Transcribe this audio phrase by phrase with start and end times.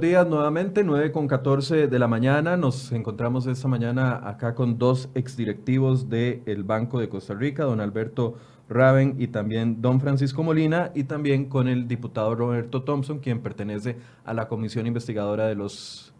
[0.00, 2.56] Días nuevamente, 9 con 14 de la mañana.
[2.56, 8.36] Nos encontramos esta mañana acá con dos exdirectivos del Banco de Costa Rica, don Alberto
[8.68, 13.96] Raven y también don Francisco Molina, y también con el diputado Roberto Thompson, quien pertenece
[14.24, 16.14] a la comisión investigadora de los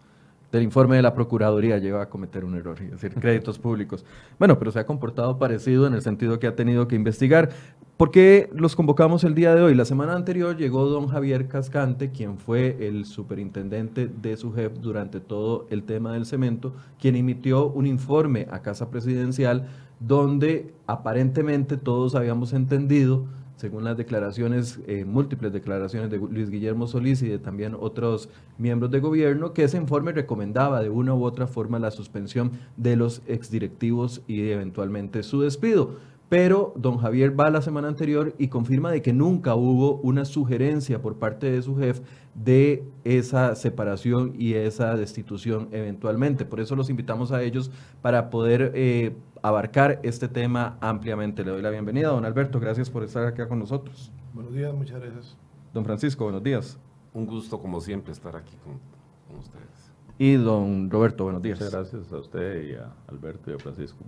[0.53, 4.05] del informe de la Procuraduría llega a cometer un error, es decir, créditos públicos.
[4.39, 7.51] Bueno, pero se ha comportado parecido en el sentido que ha tenido que investigar.
[7.97, 9.75] ¿Por qué los convocamos el día de hoy?
[9.75, 15.21] La semana anterior llegó don Javier Cascante, quien fue el superintendente de su jefe durante
[15.21, 19.69] todo el tema del cemento, quien emitió un informe a Casa Presidencial
[20.01, 23.25] donde aparentemente todos habíamos entendido
[23.59, 28.93] según las declaraciones, eh, múltiples declaraciones de Luis Guillermo Solís y de también otros miembros
[28.93, 33.21] de gobierno, que ese informe recomendaba de una u otra forma la suspensión de los
[33.27, 35.97] exdirectivos y eventualmente su despido.
[36.29, 41.01] Pero don Javier va la semana anterior y confirma de que nunca hubo una sugerencia
[41.01, 42.03] por parte de su jefe
[42.35, 46.45] de esa separación y esa destitución eventualmente.
[46.45, 47.71] Por eso los invitamos a ellos
[48.03, 51.45] para poder eh, abarcar este tema ampliamente.
[51.45, 52.61] Le doy la bienvenida, don Alberto.
[52.61, 54.13] Gracias por estar acá con nosotros.
[54.33, 55.37] Buenos días, muchas gracias.
[55.73, 56.79] Don Francisco, buenos días.
[57.13, 59.93] Un gusto, como siempre, estar aquí con, ustedes.
[60.19, 61.59] Y don Roberto, buenos días.
[61.59, 64.05] Muchas gracias a usted y a Alberto y a Francisco.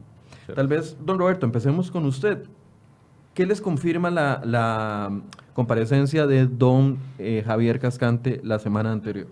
[0.54, 2.44] Tal vez, don Roberto, empecemos con usted.
[3.34, 5.20] ¿Qué les confirma la,
[5.54, 9.28] comparecencia de don eh, Javier Cascante la semana anterior?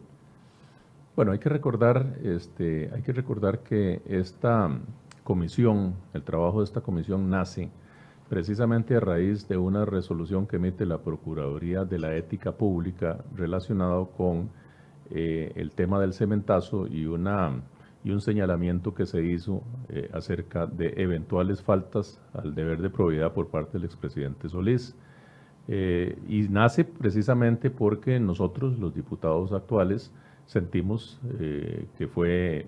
[1.17, 4.71] Bueno, hay que recordar, este, hay que recordar que esta
[5.29, 7.69] comisión, el trabajo de esta comisión nace
[8.31, 14.07] precisamente a raíz de una resolución que emite la Procuraduría de la Ética Pública relacionado
[14.17, 14.49] con
[15.11, 17.61] eh, el tema del cementazo y, una,
[18.05, 23.35] y un señalamiento que se hizo eh, acerca de eventuales faltas al deber de probidad
[23.35, 24.97] por parte del expresidente Solís.
[25.71, 30.11] Eh, y nace precisamente porque nosotros, los diputados actuales,
[30.49, 31.21] sentimos
[31.97, 32.67] que fue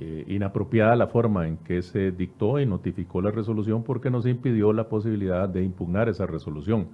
[0.00, 4.72] eh, inapropiada la forma en que se dictó y notificó la resolución porque nos impidió
[4.72, 6.90] la posibilidad de impugnar esa resolución.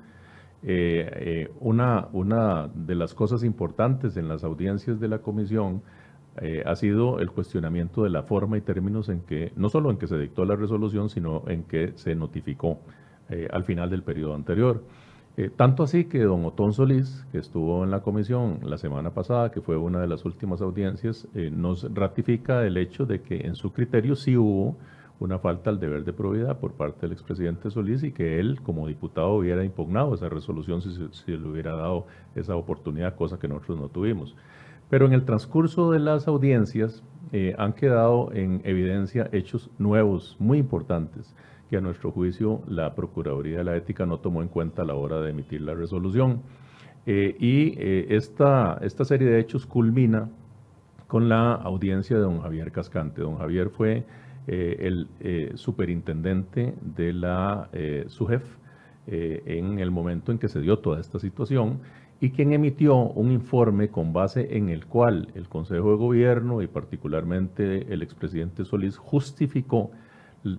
[0.62, 5.82] Eh, eh, una, una de las cosas importantes en las audiencias de la comisión
[6.66, 10.08] ha sido el cuestionamiento de la forma y términos en que, no solo en que
[10.08, 12.81] se dictó la resolución, sino en que se notificó
[13.52, 14.82] al final del periodo anterior.
[15.36, 19.50] Eh, tanto así que don Otón Solís, que estuvo en la comisión la semana pasada,
[19.50, 23.56] que fue una de las últimas audiencias, eh, nos ratifica el hecho de que en
[23.56, 24.76] su criterio sí hubo
[25.18, 28.86] una falta al deber de probidad por parte del expresidente Solís y que él como
[28.86, 32.06] diputado hubiera impugnado esa resolución si, si le hubiera dado
[32.36, 34.36] esa oportunidad, cosa que nosotros no tuvimos.
[34.88, 37.02] Pero en el transcurso de las audiencias
[37.32, 41.34] eh, han quedado en evidencia hechos nuevos, muy importantes
[41.76, 45.20] a nuestro juicio la Procuraduría de la Ética no tomó en cuenta a la hora
[45.20, 46.42] de emitir la resolución.
[47.06, 50.30] Eh, y eh, esta, esta serie de hechos culmina
[51.06, 53.20] con la audiencia de don Javier Cascante.
[53.20, 54.04] Don Javier fue
[54.46, 57.68] eh, el superintendente de la
[58.06, 58.42] SUGEF
[59.06, 61.80] en el momento en que se dio toda esta situación
[62.20, 66.66] y quien emitió un informe con base en el cual el Consejo de Gobierno y
[66.66, 69.90] particularmente el expresidente Solís justificó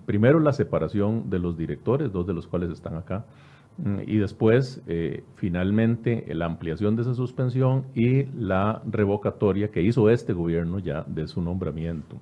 [0.05, 3.25] primero la separación de los directores, dos de los cuales están acá,
[3.77, 10.09] mm, y después eh, finalmente la ampliación de esa suspensión y la revocatoria que hizo
[10.09, 12.17] este gobierno ya de su nombramiento.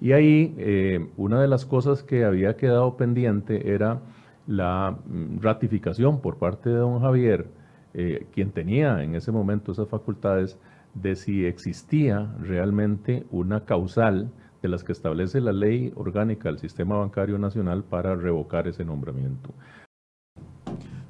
[0.00, 4.00] Y ahí eh, una de las cosas que había quedado pendiente era
[4.46, 7.46] la mm, ratificación por parte de don Javier,
[7.92, 10.58] eh, quien tenía en ese momento esas facultades,
[10.94, 14.30] de si existía realmente una causal
[14.62, 19.50] de las que establece la ley orgánica del Sistema Bancario Nacional para revocar ese nombramiento.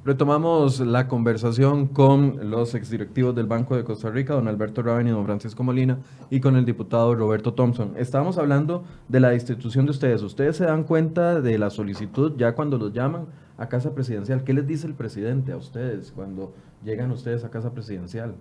[0.03, 5.11] Retomamos la conversación con los exdirectivos del Banco de Costa Rica, don Alberto Raven y
[5.11, 5.99] don Francisco Molina,
[6.31, 7.93] y con el diputado Roberto Thompson.
[7.99, 10.23] Estábamos hablando de la institución de ustedes.
[10.23, 13.27] ¿Ustedes se dan cuenta de la solicitud ya cuando los llaman
[13.59, 14.43] a Casa Presidencial?
[14.43, 18.37] ¿Qué les dice el presidente a ustedes cuando llegan ustedes a Casa Presidencial?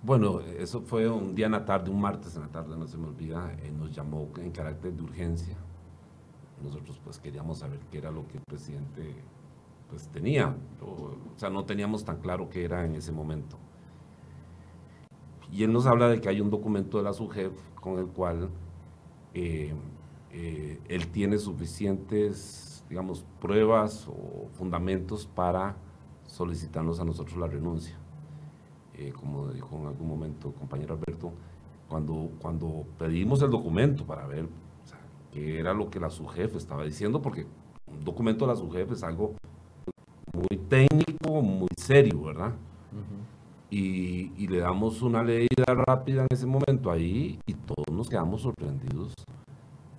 [0.00, 2.96] Bueno, eso fue un día en la tarde, un martes en la tarde, no se
[2.96, 5.56] me olvida, eh, nos llamó en carácter de urgencia.
[6.62, 9.14] Nosotros pues queríamos saber qué era lo que el presidente
[9.90, 13.58] pues tenía, o, sea, no teníamos tan claro qué era en ese momento.
[15.50, 18.50] Y él nos habla de que hay un documento de la SUGEF con el cual
[19.34, 19.74] eh,
[20.30, 25.76] eh, él tiene suficientes, digamos, pruebas o fundamentos para
[26.26, 27.96] solicitarnos a nosotros la renuncia.
[28.98, 31.32] Eh, como dijo en algún momento el compañero Alberto,
[31.88, 34.48] cuando, cuando pedimos el documento para ver
[35.32, 37.46] qué era lo que la subjefe estaba diciendo, porque
[37.86, 39.34] un documento de la subjefe es algo
[40.32, 42.54] muy técnico, muy serio, ¿verdad?
[43.70, 49.12] y, le damos una leída rápida en ese momento ahí y todos nos quedamos sorprendidos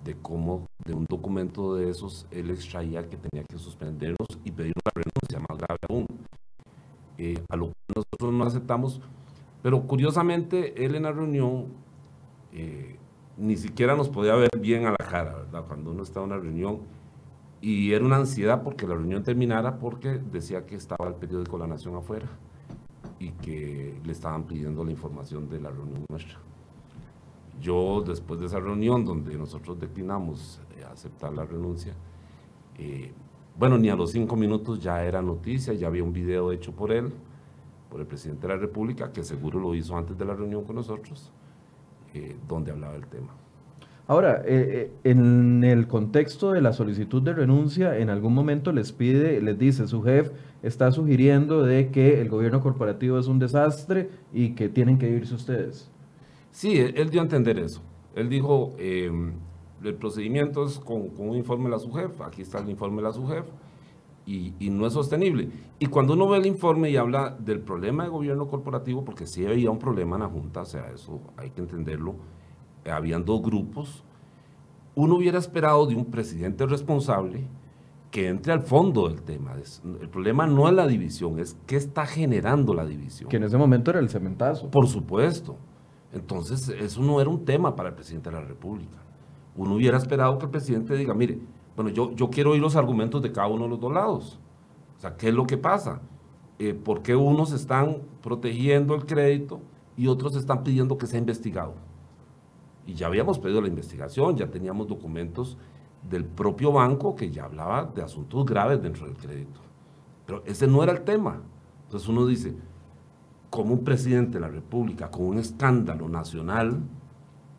[0.04, 4.72] de cómo de un documento de esos él extraía que tenía que suspendernos y pedir
[4.84, 6.06] una renuncia más grave aún.
[7.48, 9.00] A lo que nosotros no aceptamos,
[9.62, 11.66] pero curiosamente él en la reunión
[12.52, 12.96] eh,
[13.36, 15.64] ni siquiera nos podía ver bien a la cara, ¿verdad?
[15.66, 16.80] Cuando uno estaba en una reunión
[17.60, 21.66] y era una ansiedad porque la reunión terminara porque decía que estaba el periódico La
[21.66, 22.26] Nación afuera
[23.18, 26.38] y que le estaban pidiendo la información de la reunión nuestra.
[27.60, 31.94] Yo, después de esa reunión donde nosotros declinamos eh, aceptar la renuncia,
[32.78, 33.12] eh,
[33.60, 36.90] bueno, ni a los cinco minutos ya era noticia, ya había un video hecho por
[36.90, 37.12] él,
[37.90, 40.76] por el presidente de la República, que seguro lo hizo antes de la reunión con
[40.76, 41.30] nosotros,
[42.14, 43.28] eh, donde hablaba del tema.
[44.06, 49.58] Ahora, en el contexto de la solicitud de renuncia, en algún momento les pide, les
[49.58, 54.70] dice, su jefe está sugiriendo de que el gobierno corporativo es un desastre y que
[54.70, 55.90] tienen que irse ustedes.
[56.50, 57.82] Sí, él, dio a entender eso.
[58.14, 59.34] Él dijo, em,
[59.82, 63.12] el procedimiento es con, un informe de la SUGEF, aquí está el informe de la
[63.12, 63.46] SUGEF,
[64.26, 65.48] y, y, no es sostenible.
[65.78, 69.44] Y cuando uno ve el informe y habla del problema de gobierno corporativo, porque sí
[69.46, 72.14] había un problema en la Junta, o sea, eso hay que entenderlo,
[72.84, 74.04] habían dos grupos,
[74.94, 77.48] uno hubiera esperado de un presidente responsable
[78.10, 79.54] que entre al fondo del tema.
[80.00, 83.28] El problema no es la división, es qué está generando la división.
[83.28, 84.70] Que en ese momento era el cementazo.
[84.70, 85.56] Por supuesto.
[86.12, 88.98] Entonces, eso no era un tema para el presidente de la República.
[89.60, 91.38] Uno hubiera esperado que el presidente diga, mire,
[91.76, 94.38] bueno, yo, yo quiero oír los argumentos de cada uno de los dos lados.
[94.96, 96.00] O sea, ¿qué es lo que pasa?
[96.58, 99.60] Eh, ¿Por qué unos están protegiendo el crédito
[99.98, 101.74] y otros están pidiendo que sea investigado?
[102.86, 105.58] Y ya habíamos pedido la investigación, ya teníamos documentos
[106.08, 109.60] del propio banco que ya hablaba de asuntos graves dentro del crédito.
[110.24, 111.42] Pero ese no era el tema.
[111.84, 112.56] Entonces uno dice,
[113.50, 116.80] como un presidente de la República con un escándalo nacional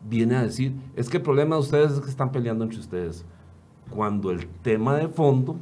[0.08, 3.24] viene a decir, es que el problema de ustedes es que están peleando entre ustedes,
[3.90, 5.56] cuando el tema de fondo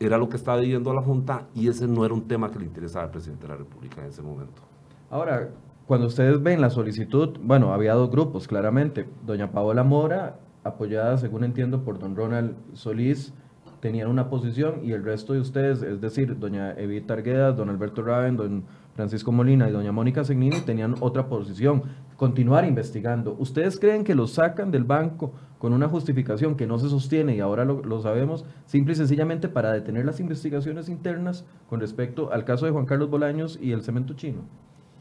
[0.00, 2.64] era lo que estaba viviendo la Junta y ese no era un tema que le
[2.64, 4.62] interesaba al presidente de la República en ese momento.
[5.10, 5.50] Ahora,
[5.86, 11.44] cuando ustedes ven la solicitud, bueno, había dos grupos, claramente, doña Paola Mora, apoyada, según
[11.44, 13.32] entiendo, por don Ronald Solís,
[13.80, 18.02] tenían una posición y el resto de ustedes, es decir, doña Evita Arguedas, don Alberto
[18.02, 18.64] Raven, don
[18.94, 21.82] Francisco Molina y doña Mónica Segnini tenían otra posición,
[22.22, 23.34] continuar investigando.
[23.40, 27.40] ¿Ustedes creen que lo sacan del banco con una justificación que no se sostiene y
[27.40, 32.64] ahora lo, sabemos, simple y sencillamente para detener las investigaciones internas con respecto al caso
[32.64, 34.42] de Juan Carlos Bolaños y el cemento chino?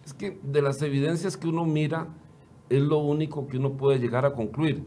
[0.03, 2.07] Es que de las evidencias que uno mira,
[2.69, 4.83] es lo único que uno puede llegar a concluir.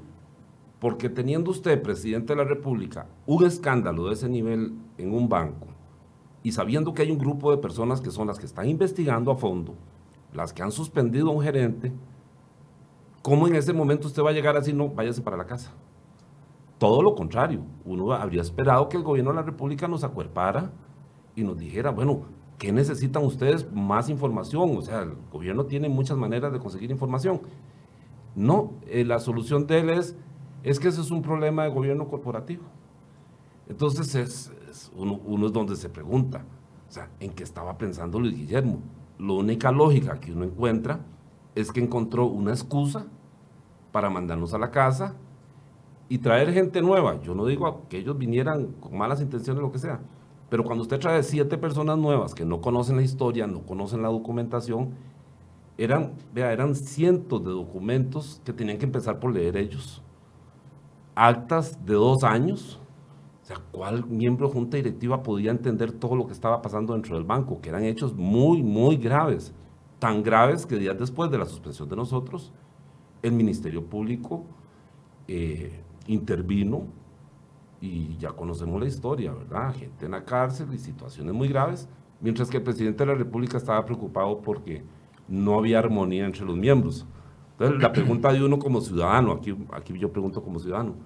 [0.81, 5.69] Porque teniendo usted, presidente de la República, un escándalo de ese nivel en un banco,
[6.43, 9.37] y sabiendo que hay un grupo de personas que son las que están investigando a
[9.37, 9.77] fondo,
[10.33, 11.93] las que han suspendido a un gerente,
[13.25, 15.73] ¿cómo en ese momento usted va a llegar así, no, váyase para la casa?
[16.77, 20.71] Todo lo contrario, uno habría esperado que el gobierno de la República nos acuerpara
[21.35, 22.27] y nos dijera, bueno,
[22.59, 23.73] ¿qué necesitan ustedes?
[23.73, 27.41] Más información, o sea, el gobierno tiene muchas maneras de conseguir información.
[28.37, 30.15] No, eh, la solución de él es,
[30.63, 32.65] es que ese es un problema de gobierno corporativo.
[33.71, 36.45] Entonces es, uno, es donde se pregunta,
[36.91, 38.81] o sea, ¿en qué estaba pensando Luis Guillermo?
[39.19, 41.01] La única lógica que uno encuentra
[41.55, 43.07] es que encontró una excusa
[43.93, 45.15] para mandarnos a la casa
[46.09, 47.21] y traer gente nueva.
[47.23, 50.01] Yo no digo que ellos vinieran con malas intenciones o lo que sea,
[50.51, 54.09] pero cuando usted trae siete personas nuevas que no conocen la historia, no conocen la
[54.09, 54.95] documentación,
[55.77, 60.03] eran, vea, eran cientos de documentos que tenían que empezar por leer ellos.
[61.17, 62.81] Actas de dos años,
[63.43, 67.17] o sea, ¿cuál miembro de junta directiva podía entender todo lo que estaba pasando dentro
[67.17, 67.61] del banco?
[67.61, 69.53] Que eran hechos muy, muy graves.
[70.05, 72.53] Tan graves que días después de la suspensión de nosotros,
[73.23, 74.45] el Ministerio Público
[75.27, 76.89] eh, intervino
[77.81, 79.75] y ya conocemos la historia, ¿verdad?
[79.75, 81.89] Gente en la cárcel y situaciones muy graves,
[82.21, 84.85] mientras que el presidente de la República estaba preocupado porque
[85.27, 87.07] no había armonía entre los miembros.
[87.53, 90.97] Entonces, la pregunta de uno como ciudadano, aquí, aquí yo pregunto como ciudadano,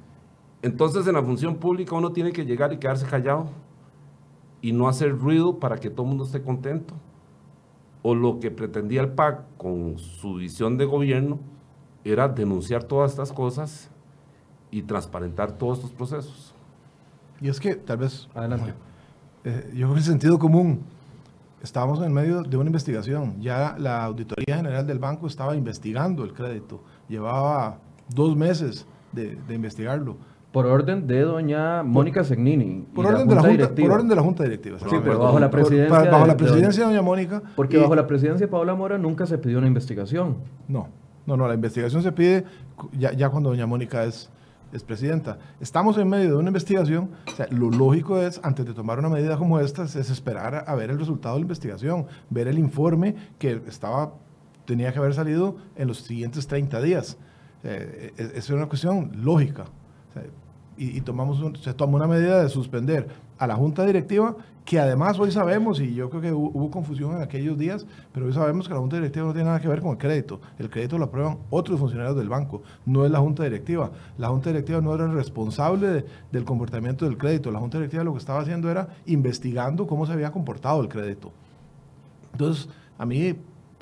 [0.61, 3.47] entonces en la función pública uno tiene que llegar y quedarse callado
[4.61, 6.95] y no hacer ruido para que todo el mundo esté contento.
[8.03, 11.39] O lo que pretendía el PAC con su visión de gobierno
[12.05, 13.91] era denunciar todas estas cosas
[14.71, 16.55] y transparentar todos estos procesos.
[17.41, 18.75] Y es que tal vez, adelante,
[19.45, 20.81] eh, yo en sentido común,
[21.63, 26.33] estábamos en medio de una investigación, ya la Auditoría General del Banco estaba investigando el
[26.33, 27.79] crédito, llevaba
[28.09, 30.17] dos meses de investigarlo
[30.59, 32.85] Por orden de doña Mónica Segnini.
[32.93, 34.77] Por orden, de la junta, por orden de la Junta Directiva.
[34.81, 36.11] Sí, pero bajo la presidencia.
[36.11, 37.41] bajo la presidencia de doña, Mónica.
[37.55, 40.39] Porque bajo la presidencia de Paola Mora nunca se pidió una investigación.
[40.67, 40.89] No,
[41.27, 42.45] no, no, la investigación se pide
[42.99, 44.31] ya, ya cuando doña Mónica es,
[44.73, 45.39] es presidenta.
[45.61, 47.11] Estamos en medio de una investigación.
[47.33, 50.75] O sea, lo lógico es, antes de tomar una medida como esta, es esperar a,
[50.75, 54.15] ver el resultado de la investigación, ver el informe que estaba,
[54.65, 57.17] tenía que haber salido en los siguientes 30 días.
[57.63, 59.67] Eh, es, es una cuestión lógica
[60.79, 63.09] y, tomamos se tomó una medida de suspender
[63.39, 67.23] a la junta directiva, que además hoy sabemos, y yo creo que hubo, confusión en
[67.23, 69.93] aquellos días, pero hoy sabemos que la junta directiva no tiene nada que ver con
[69.93, 70.41] el crédito.
[70.59, 73.91] El crédito lo aprueban otros funcionarios del banco, no es la junta directiva.
[74.19, 77.51] La junta directiva no era responsable del comportamiento del crédito.
[77.51, 81.33] La junta directiva lo que estaba haciendo era investigando cómo se había comportado el crédito.
[82.33, 82.69] Entonces,
[82.99, 83.35] a mí,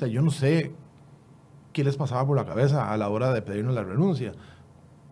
[0.09, 0.73] yo no sé
[1.73, 4.33] qué les pasaba por la cabeza a la hora de pedirnos la renuncia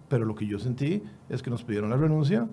[0.09, 2.49] pero lo que yo sentí es que nos pidieron la renuncia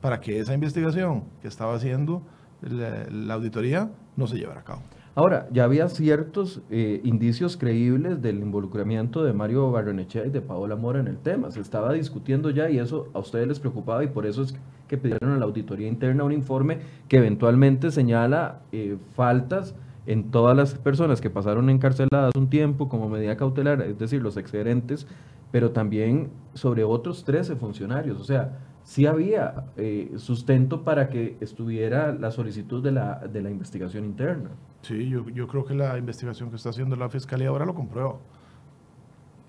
[0.00, 2.22] para que esa investigación que estaba haciendo
[2.60, 4.82] la, auditoría no se llevara a cabo.
[5.14, 10.74] Ahora, ya había ciertos eh, indicios creíbles del involucramiento de Mario Barrenechea y de Paola
[10.74, 11.50] Mora en el tema.
[11.50, 14.54] Se estaba discutiendo ya y eso a ustedes les preocupaba y por eso es
[14.88, 19.74] que pidieron a la auditoría interna un informe que eventualmente señala eh, faltas
[20.06, 24.36] en todas las personas que pasaron encarceladas un tiempo como medida cautelar, es decir, los
[24.36, 25.06] excedentes
[25.52, 28.18] pero también sobre otros 13 funcionarios.
[28.18, 33.50] O sea, sí había eh, sustento para que estuviera la solicitud de la, de la
[33.50, 34.50] investigación interna.
[34.80, 38.18] Sí, yo, yo, creo que la investigación que está haciendo la Fiscalía ahora lo comprueba.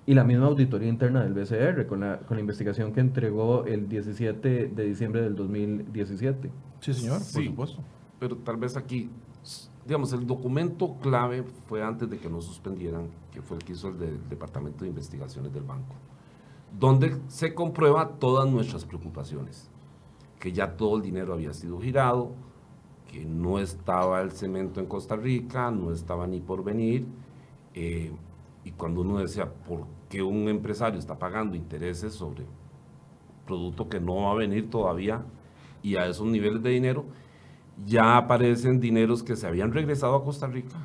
[0.05, 3.87] Y la misma auditoría interna del BCR, con la, con la investigación que entregó el
[3.87, 6.51] 17 de diciembre del 2017.
[6.81, 7.81] Sí, señor, por supuesto.
[8.19, 9.09] Pero tal vez aquí
[9.85, 13.89] digamos, el documento clave fue antes de que nos suspendieran, que fue el que hizo
[13.89, 15.95] el del Departamento de Investigaciones del Banco,
[16.79, 19.69] donde se comprueba todas nuestras preocupaciones,
[20.39, 22.31] que ya todo el dinero había sido girado,
[23.11, 27.05] que no estaba el cemento en Costa Rica, no estaba ni por venir,
[27.73, 28.11] eh,
[28.63, 32.45] y cuando uno decía, ¿por qué un empresario está pagando intereses sobre
[33.45, 35.23] producto que no va a venir todavía
[35.81, 37.05] y a esos niveles de dinero?
[37.85, 40.77] Ya aparecen dineros que se habían regresado a Costa Rica,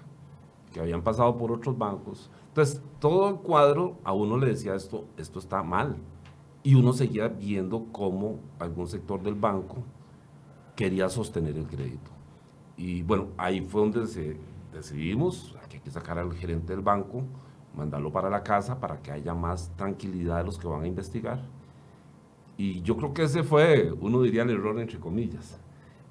[0.72, 2.30] que habían pasado por otros bancos.
[2.48, 5.96] Entonces, todo el cuadro a uno le decía esto, esto está mal.
[6.62, 9.76] Y uno seguía viendo cómo algún sector del banco
[10.74, 12.10] quería sostener el crédito.
[12.76, 14.36] Y bueno, ahí fue donde se
[14.72, 17.22] decidimos que hay que sacar al gerente del banco,
[17.76, 21.40] mandarlo para la casa para que haya más tranquilidad de los que van a investigar.
[22.56, 25.58] Y yo creo que ese fue, uno diría el error entre comillas.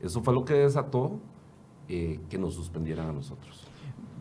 [0.01, 1.19] Eso fue lo que desató
[1.87, 3.65] eh, que nos suspendieran a nosotros.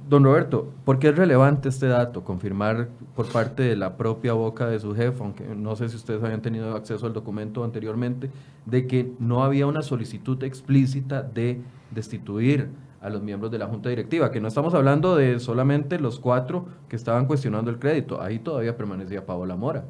[0.09, 2.23] Don Roberto, ¿por qué es relevante este dato?
[2.23, 6.23] Confirmar por parte de la propia boca de su jefe, aunque no sé si ustedes
[6.23, 8.31] habían tenido acceso al documento anteriormente,
[8.67, 12.69] de que no había una solicitud explícita de destituir
[13.01, 16.67] a los miembros de la Junta Directiva, que no estamos hablando de solamente los cuatro
[16.89, 19.87] que estaban cuestionando el crédito, ahí todavía permanecía Paola Mora.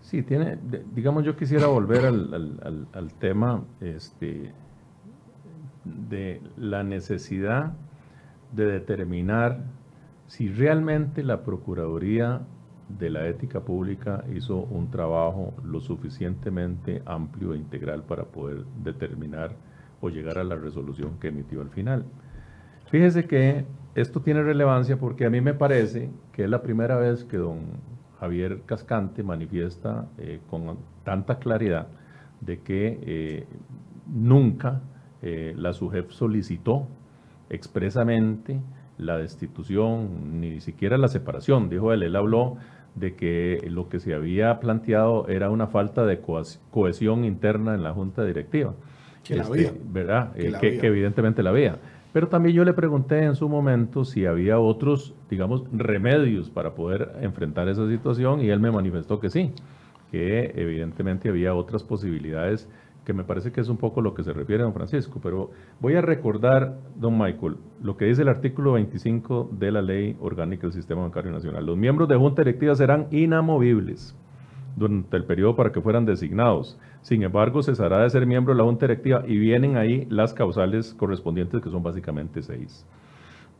[0.00, 0.58] Sí, tiene,
[0.92, 4.52] digamos, yo quisiera volver al, al, al tema este,
[5.84, 7.72] de la necesidad
[8.52, 9.60] de determinar
[10.26, 12.40] si realmente la Procuraduría
[12.88, 19.54] de la Ética Pública hizo un trabajo lo suficientemente amplio e integral para poder determinar
[20.00, 22.04] o llegar a la resolución que emitió al final.
[22.90, 27.24] Fíjese que esto tiene relevancia porque a mí me parece que es la primera vez
[27.24, 27.60] que don
[28.20, 31.88] Javier Cascante manifiesta eh, con tanta claridad
[32.40, 33.46] de que eh,
[34.06, 34.80] nunca
[35.22, 36.86] eh, la SUJEF solicitó
[37.48, 38.60] expresamente
[38.98, 42.56] la destitución, ni siquiera la separación, dijo él, él habló
[42.94, 46.20] de que lo que se había planteado era una falta de
[46.70, 48.74] cohesión interna en la junta directiva.
[49.24, 49.68] Que la había.
[49.68, 50.32] Este, ¿Verdad?
[50.32, 51.78] Que, eh, evidentemente la había.
[52.12, 57.12] Pero también yo le pregunté en su momento si había otros, digamos, remedios para poder
[57.22, 59.52] enfrentar esa situación y él me manifestó que sí,
[60.10, 62.68] que evidentemente había otras posibilidades
[63.04, 65.50] que me parece que es un poco lo que se refiere a don Francisco, pero
[65.80, 70.62] voy a recordar, don Michael, lo que dice el artículo 25 de la Ley Orgánica
[70.62, 71.66] del Sistema Bancario Nacional.
[71.66, 74.16] Los miembros de Junta Directiva serán inamovibles
[74.76, 76.78] durante el periodo para que fueran designados.
[77.02, 80.94] Sin embargo, cesará de ser miembro de la Junta Directiva y vienen ahí las causales
[80.94, 82.86] correspondientes, que son básicamente seis.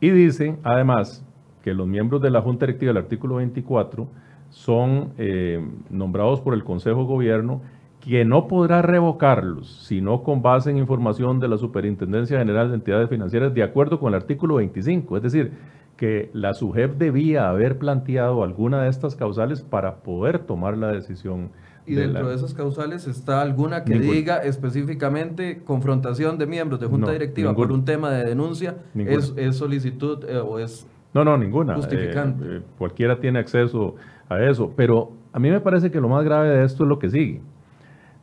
[0.00, 1.25] Y dice, además,
[1.62, 4.08] que los miembros de la Junta Directiva del artículo 24
[4.50, 7.62] son eh, nombrados por el Consejo de Gobierno
[8.04, 13.09] que no podrá revocarlos, sino con base en información de la Superintendencia General de Entidades
[13.09, 15.16] Financieras, de acuerdo con el artículo 25.
[15.16, 15.52] Es decir,
[15.97, 21.50] que la SUJEF debía haber planteado alguna de estas causales para poder tomar la decisión
[21.85, 27.11] ¿Y dentro de esas causales está alguna que diga específicamente confrontación de miembros de junta
[27.11, 28.76] directiva por un tema de denuncia?
[28.94, 31.75] Es, solicitud eh, o es no, no, ninguna.
[31.75, 32.44] Justificante.
[32.44, 33.97] Eh, cualquiera tiene acceso
[34.28, 34.73] a eso.
[34.75, 37.42] Pero a mí me parece que lo más grave de esto es lo que sigue.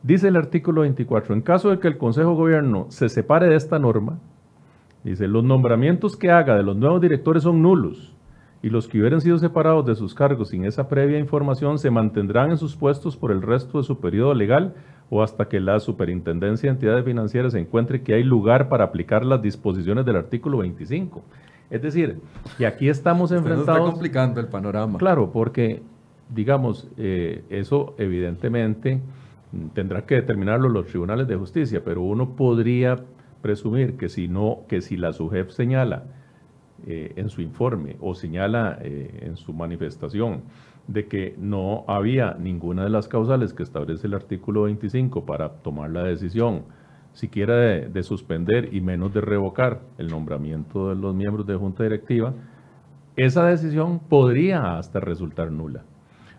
[0.02, 3.56] Dice el artículo 24, en caso de que el Consejo de Gobierno se separe de
[3.56, 4.18] esta norma,
[5.04, 8.14] dice, los nombramientos que haga de los nuevos directores son nulos
[8.62, 12.50] y los que hubieran sido separados de sus cargos sin esa previa información se mantendrán
[12.50, 14.74] en sus puestos por el resto de su periodo legal
[15.10, 19.42] o hasta que la Superintendencia de Entidades Financieras encuentre que hay lugar para aplicar las
[19.42, 21.22] disposiciones del artículo 25.
[21.68, 22.20] Es decir,
[22.56, 23.76] que aquí estamos enfrentados...
[23.76, 24.98] está complicando el panorama.
[24.98, 25.82] Claro, porque,
[26.28, 29.00] digamos, eh, eso evidentemente
[29.74, 32.96] tendrá que determinarlo los tribunales de justicia, pero uno podría
[33.42, 36.04] presumir que si no, que si la SUJEF señala
[36.86, 40.42] eh, en su informe o señala eh, en su manifestación
[40.86, 45.90] de que no había ninguna de las causales que establece el artículo 25 para tomar
[45.90, 46.62] la decisión,
[47.12, 51.82] siquiera de, de suspender y menos de revocar el nombramiento de los miembros de junta
[51.82, 52.34] directiva,
[53.16, 55.82] esa decisión podría hasta resultar nula,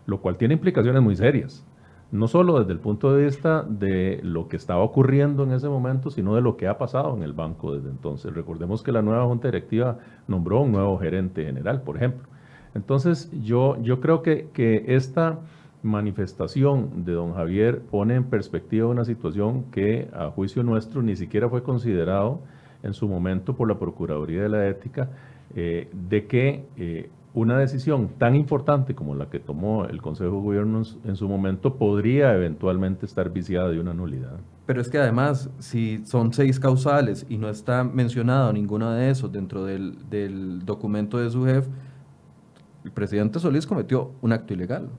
[0.05, 1.65] lo cual tiene implicaciones muy serias
[2.11, 6.09] no solo desde el punto de vista de lo que estaba ocurriendo en ese momento,
[6.09, 8.33] sino de lo que ha pasado en el banco desde entonces.
[8.33, 12.27] Recordemos que la nueva junta directiva nombró un nuevo gerente general, por ejemplo.
[12.75, 15.39] Entonces, yo, yo creo que, que esta
[15.83, 21.49] manifestación de don Javier pone en perspectiva una situación que a juicio nuestro ni siquiera
[21.49, 22.41] fue considerado
[22.83, 25.09] en su momento por la Procuraduría de la Ética,
[25.55, 30.41] eh, de que eh, una decisión tan importante como la que tomó el Consejo de
[30.41, 34.37] Gobierno en su momento podría eventualmente estar viciada de una nulidad.
[34.65, 39.31] Pero es que además, si son seis causales y no está mencionado ninguna de esos
[39.31, 41.69] dentro del, documento de su jefe,
[42.83, 44.89] el presidente Solís cometió un acto ilegal.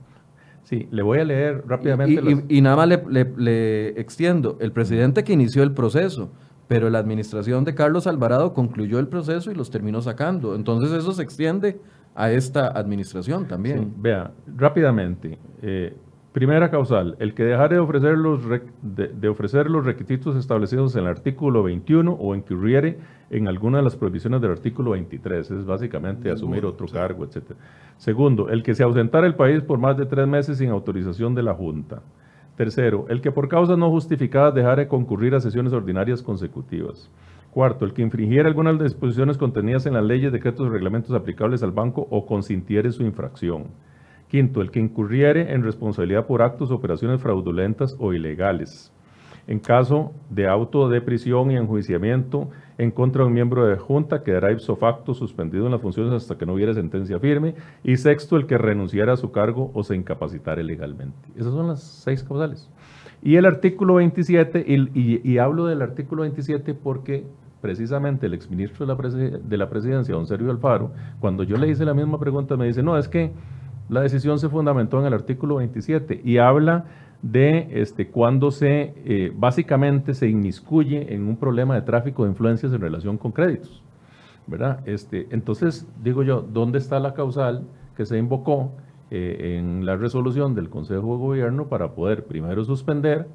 [0.64, 2.44] Sí, le voy a leer rápidamente.
[2.48, 6.30] Y, nada más le, le extiendo, el presidente que inició el proceso,
[6.68, 10.54] pero la administración de Carlos Alvarado concluyó el proceso y los terminó sacando.
[10.54, 11.80] Entonces eso se extiende
[12.14, 13.92] a esta administración también.
[13.96, 15.38] vea, rápidamente.
[15.62, 15.94] Eh,
[16.32, 18.40] primera causal, el que dejare de ofrecer, los
[18.82, 22.98] de, ofrecer los requisitos establecidos en el artículo 21 o incurriere
[23.30, 27.52] en alguna de las prohibiciones del artículo 23, es básicamente asumir otro cargo, etc.
[27.96, 31.42] Segundo, el que se ausentara el país por más de tres meses sin autorización de
[31.42, 32.02] la Junta.
[32.56, 37.10] Tercero, el que por causas no justificadas dejare de concurrir a sesiones ordinarias consecutivas.
[37.52, 41.14] Cuarto, el que infringiera algunas de las disposiciones contenidas en las leyes, decretos o reglamentos
[41.14, 43.64] aplicables al banco o consintiere su infracción.
[44.28, 48.90] Quinto, el que incurriere en responsabilidad por actos o operaciones fraudulentas o ilegales.
[49.46, 54.22] En caso de auto de prisión y enjuiciamiento en contra de un miembro de junta,
[54.22, 57.54] quedará ipso facto suspendido en las funciones hasta que no hubiera sentencia firme.
[57.84, 61.28] Y sexto, el que renunciara a su cargo o se incapacitare legalmente.
[61.36, 62.70] Esas son las seis causales.
[63.20, 67.26] Y el artículo 27, y, y hablo del artículo 27 porque
[67.62, 71.86] precisamente el exministro de la, de la presidencia, don Sergio Alfaro, cuando yo le hice
[71.86, 73.32] la misma pregunta, me dice, no, es que
[73.88, 76.84] la decisión se fundamentó en el artículo 27 y habla
[77.22, 82.72] de este, cuando se, eh, básicamente se inmiscuye en un problema de tráfico de influencias
[82.72, 83.82] en relación con créditos.
[84.46, 84.80] ¿verdad?
[84.86, 87.64] Este, entonces, digo yo, ¿dónde está la causal
[87.96, 88.72] que se invocó
[89.10, 93.28] eh, en la resolución del Consejo de Gobierno para poder, primero, suspender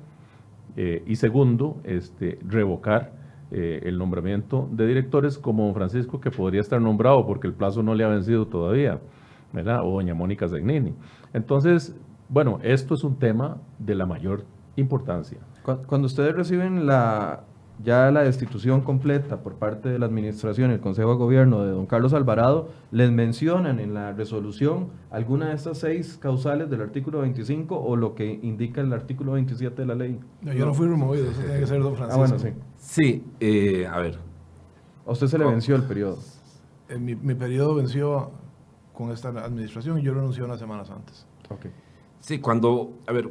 [0.76, 3.14] eh, y segundo, este, revocar
[3.52, 7.82] eh, el nombramiento de directores como don Francisco, que podría estar nombrado porque el plazo
[7.82, 9.00] no le ha vencido todavía,
[9.54, 9.82] ¿verdad?
[9.84, 10.94] O doña Mónica Zagnini.
[11.34, 11.96] Entonces,
[12.30, 14.44] bueno, esto es un tema de la mayor
[14.76, 15.40] importancia.
[15.86, 17.44] Cuando ustedes reciben la,
[17.84, 21.72] ya la destitución completa por parte de la administración y el Consejo de Gobierno de
[21.72, 27.20] don Carlos Alvarado, les mencionan en la resolución alguna de estas seis causales del artículo
[27.20, 30.20] 25 o lo que indica el artículo 27 de la ley.
[30.42, 32.24] No, yo no fui removido, eso tiene que ser don Francisco.
[32.24, 32.50] Ah, bueno, sí.
[32.78, 34.18] Sí, eh, a ver.
[35.06, 36.18] ¿A usted se le venció el periodo?
[36.90, 38.32] Eh, mi, mi, periodo venció
[38.94, 41.26] con esta administración y yo renunció unas semanas antes.
[41.50, 41.72] Okay.
[42.20, 43.30] Sí, cuando, a ver,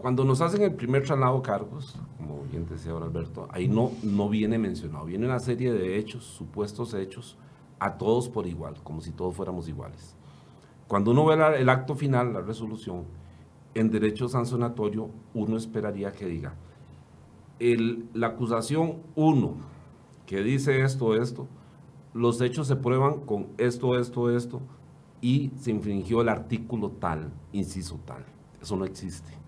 [0.00, 4.28] cuando nos hacen el primer traslado cargos, como bien decía ahora Alberto, ahí no, no
[4.28, 7.36] viene mencionado, viene una serie de hechos, supuestos hechos,
[7.80, 10.14] a todos por igual, como si todos fuéramos iguales.
[10.86, 13.04] Cuando uno ve el acto final, la resolución,
[13.74, 16.54] en derecho sancionatorio, uno esperaría que diga,
[18.14, 19.54] la acusación 1,
[20.26, 21.46] que dice esto, esto,
[22.14, 24.60] los hechos se prueban con esto, esto, esto,
[25.20, 28.24] y se infringió el artículo tal, inciso tal.
[28.60, 29.38] Eso no existe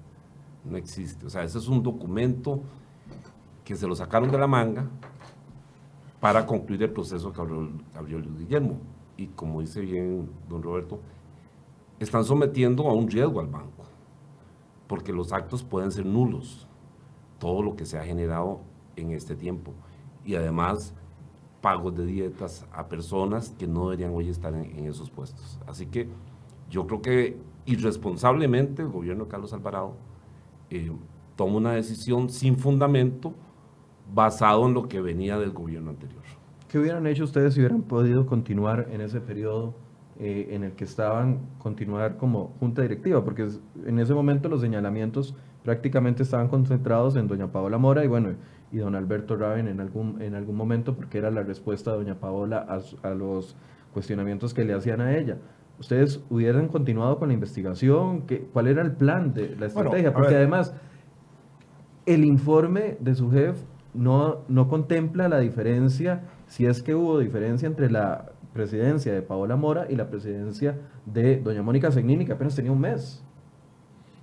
[0.65, 1.27] no existe.
[1.27, 2.61] O sea, ese es un documento
[3.65, 4.87] que se lo sacaron de la manga
[6.21, 8.79] para concluir el proceso que abrió, Luis Guillermo.
[9.17, 11.01] Y como dice bien don Roberto,
[11.99, 13.85] están sometiendo a un riesgo al banco.
[14.87, 16.67] porque los actos pueden ser nulos,
[17.39, 18.59] todo lo que se ha generado
[18.97, 19.73] en este tiempo.
[20.25, 20.95] Y además,
[21.61, 25.59] pagos de dietas a personas que no deberían hoy estar en, esos puestos.
[25.67, 26.09] Así que
[26.69, 29.95] yo creo que irresponsablemente el gobierno de Carlos Alvarado
[30.71, 30.91] eh,
[31.37, 33.35] toma una decisión sin fundamento
[34.13, 36.23] basado en lo que venía del gobierno anterior.
[36.69, 39.75] ¿Qué hubieran hecho ustedes si hubieran podido continuar en ese periodo
[40.19, 43.25] eh, en el que estaban, continuar como junta directiva?
[43.25, 43.49] Porque
[43.87, 48.35] en ese momento los señalamientos prácticamente estaban concentrados en doña Paola Mora y bueno,
[48.73, 52.21] y don Alberto Raven en algún, en algún momento porque era la respuesta de doña
[52.21, 53.57] Paola a, a los
[53.93, 55.39] cuestionamientos que le hacían a ella.
[55.81, 58.27] ¿Ustedes hubieran continuado con la investigación?
[58.27, 60.13] ¿Qué, ¿Cuál era el plan de la estrategia?
[60.13, 60.75] porque además,
[62.05, 63.65] el informe de su jefe
[63.95, 69.57] no, no contempla la diferencia, si es que hubo diferencia entre la presidencia de Paola
[69.57, 73.25] Mora y la presidencia de doña Mónica Segnini, que apenas tenía un mes.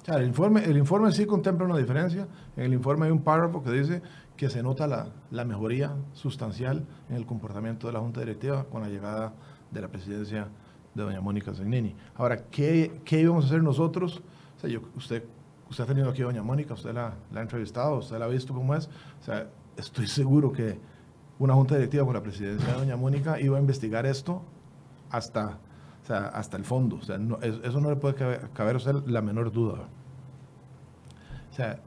[0.05, 2.27] el, informe, el informe sí contempla una diferencia.
[2.55, 4.03] En el informe hay un párrafo que dice
[4.35, 8.83] que se nota la, la mejoría sustancial en el comportamiento de la Junta Directiva con
[8.83, 9.33] la llegada
[9.71, 10.49] de la presidencia
[10.97, 11.95] de doña Mónica Segnini.
[12.15, 14.21] Ahora, ¿qué, qué íbamos a hacer nosotros?
[14.57, 15.23] O sea, yo, usted
[15.69, 18.53] usted ha tenido aquí a doña Mónica, usted la, ha entrevistado, usted la ha visto
[18.53, 18.87] cómo es.
[19.21, 20.79] O sea, estoy seguro que
[21.39, 24.41] una junta directiva con la presidencia de doña Mónica iba a investigar esto
[25.09, 25.59] hasta,
[26.03, 26.97] o sea, hasta el fondo.
[26.97, 29.87] O sea, eso no le puede caber, a usted la menor duda.
[31.51, 31.79] O sea,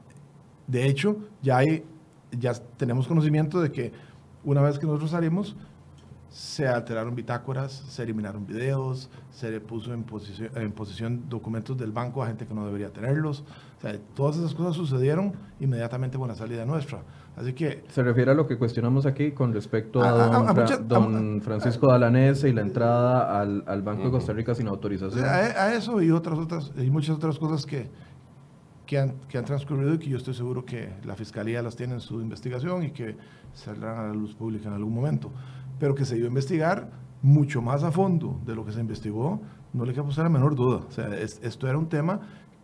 [0.67, 1.83] de hecho, ya, hay,
[2.31, 3.91] ya tenemos conocimiento de que
[4.43, 5.55] una vez que nosotros salimos,
[6.31, 11.91] se alteraron bitácoras, se eliminaron videos, se le puso en posición, en posición documentos del
[11.91, 13.43] banco a gente que no debería tenerlos.
[13.77, 17.03] O sea, todas esas cosas sucedieron inmediatamente con la salida nuestra.
[17.35, 17.83] Así que...
[17.89, 20.11] Se refiere a lo que cuestionamos aquí con respecto a,
[20.79, 25.25] don, Francisco Dalanese y la entrada al, al Banco de Costa Rica sin autorización.
[25.25, 27.89] A, eso y otras otras y muchas otras cosas que,
[28.85, 31.95] que han, que han transcurrido y que yo estoy seguro que la Fiscalía las tiene
[31.95, 33.17] en su investigación y que
[33.53, 35.29] saldrán a la luz pública en algún momento
[35.81, 36.91] pero que se iba a investigar
[37.23, 39.41] mucho más a fondo de lo que se investigó,
[39.73, 40.85] no le queda la menor duda.
[40.87, 42.21] O sea, esto era un tema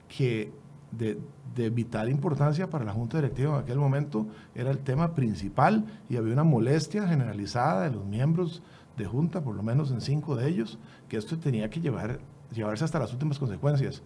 [0.08, 0.54] que
[0.92, 1.20] de,
[1.56, 6.18] de, vital importancia para la Junta Directiva en aquel momento, era el tema principal y
[6.18, 8.62] había una molestia generalizada de los miembros
[8.98, 10.78] de Junta, por lo menos en cinco de ellos,
[11.10, 12.20] que esto tenía que llevar,
[12.54, 14.04] llevarse hasta las últimas consecuencias.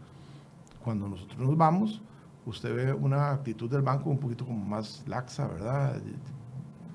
[0.85, 2.01] Cuando nosotros nos vamos,
[2.45, 6.01] usted ve una actitud del banco un poquito como más laxa, ¿verdad?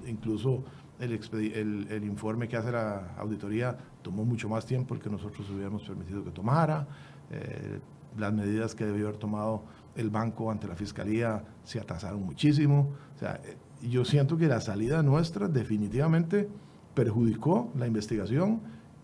[0.07, 0.65] Incluso
[0.99, 6.25] el, informe que hace la auditoría tomó mucho más tiempo el que nosotros hubiéramos permitido
[6.25, 6.87] que tomara.
[7.31, 7.81] Eh,
[8.17, 9.63] las medidas que debió haber tomado
[9.95, 12.93] el banco ante la fiscalía se atrasaron muchísimo.
[13.15, 13.57] O sea, eh,
[13.89, 16.49] yo siento que la salida nuestra definitivamente
[16.95, 18.61] perjudicó la investigación,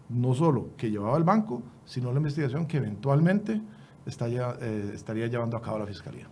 [0.09, 3.61] no solo que llevaba el banco, sino la investigación que eventualmente
[4.07, 6.27] está eh, estaría llevando a cabo la fiscalía.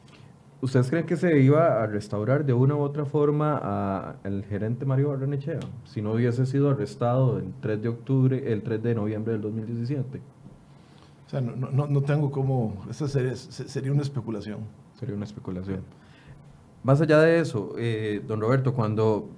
[0.62, 5.08] ¿Ustedes creen que se iba a restaurar de una u otra forma al gerente Mario
[5.08, 9.40] Barrenechea si no hubiese sido arrestado el 3 de octubre, el 3 de noviembre del
[9.40, 10.20] 2017?
[11.26, 12.84] O sea, no, no, no tengo como...
[12.90, 14.58] Esa sería, sería una especulación.
[14.98, 15.80] Sería una especulación.
[16.82, 19.28] Más allá de eso, eh, don Roberto, cuando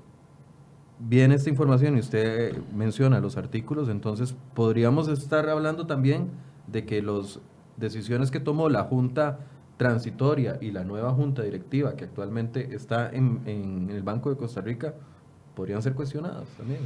[0.99, 6.31] viene esta información y usted menciona los artículos, entonces podríamos estar hablando también
[6.67, 7.39] de que las
[7.77, 9.41] decisiones que tomó la Junta
[9.83, 14.61] transitoria y la nueva junta directiva que actualmente está en, en, el Banco de Costa
[14.61, 14.95] Rica
[15.57, 16.83] podrían ser cuestionadas también.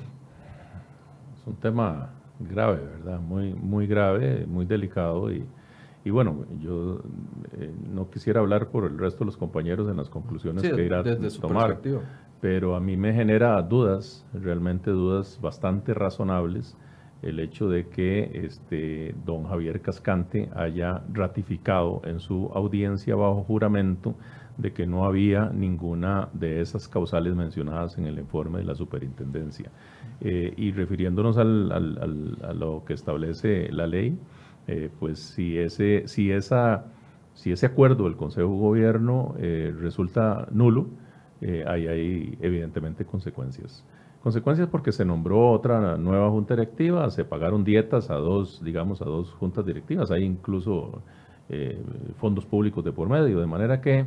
[1.39, 2.09] Es un tema
[2.41, 3.21] grave, ¿verdad?
[3.21, 5.45] Muy, muy grave, muy delicado y,
[6.07, 7.03] y bueno, yo
[7.59, 11.01] eh, no quisiera hablar por el resto de los compañeros en las conclusiones que irá
[11.01, 11.05] a
[11.39, 11.79] tomar,
[12.41, 16.75] pero a mí me genera dudas, realmente dudas bastante razonables
[17.23, 24.15] el hecho de que este, don Javier Cascante haya ratificado en su audiencia bajo juramento
[24.59, 29.71] de que no había ninguna de esas causales mencionadas en el informe de la superintendencia.
[30.21, 34.19] Eh, y refiriéndonos al, a lo que establece la ley,
[34.67, 36.87] eh, pues si ese, si, esa,
[37.35, 40.89] si ese acuerdo del Consejo de Gobierno eh, resulta nulo,
[41.67, 43.85] ahí hay evidentemente consecuencias.
[44.27, 49.05] Consecuencias porque se nombró otra nueva junta directiva, se pagaron dietas a dos, digamos, a
[49.05, 51.01] dos juntas directivas, hay incluso
[51.49, 51.81] eh,
[52.17, 54.05] fondos públicos de por medio, de manera que,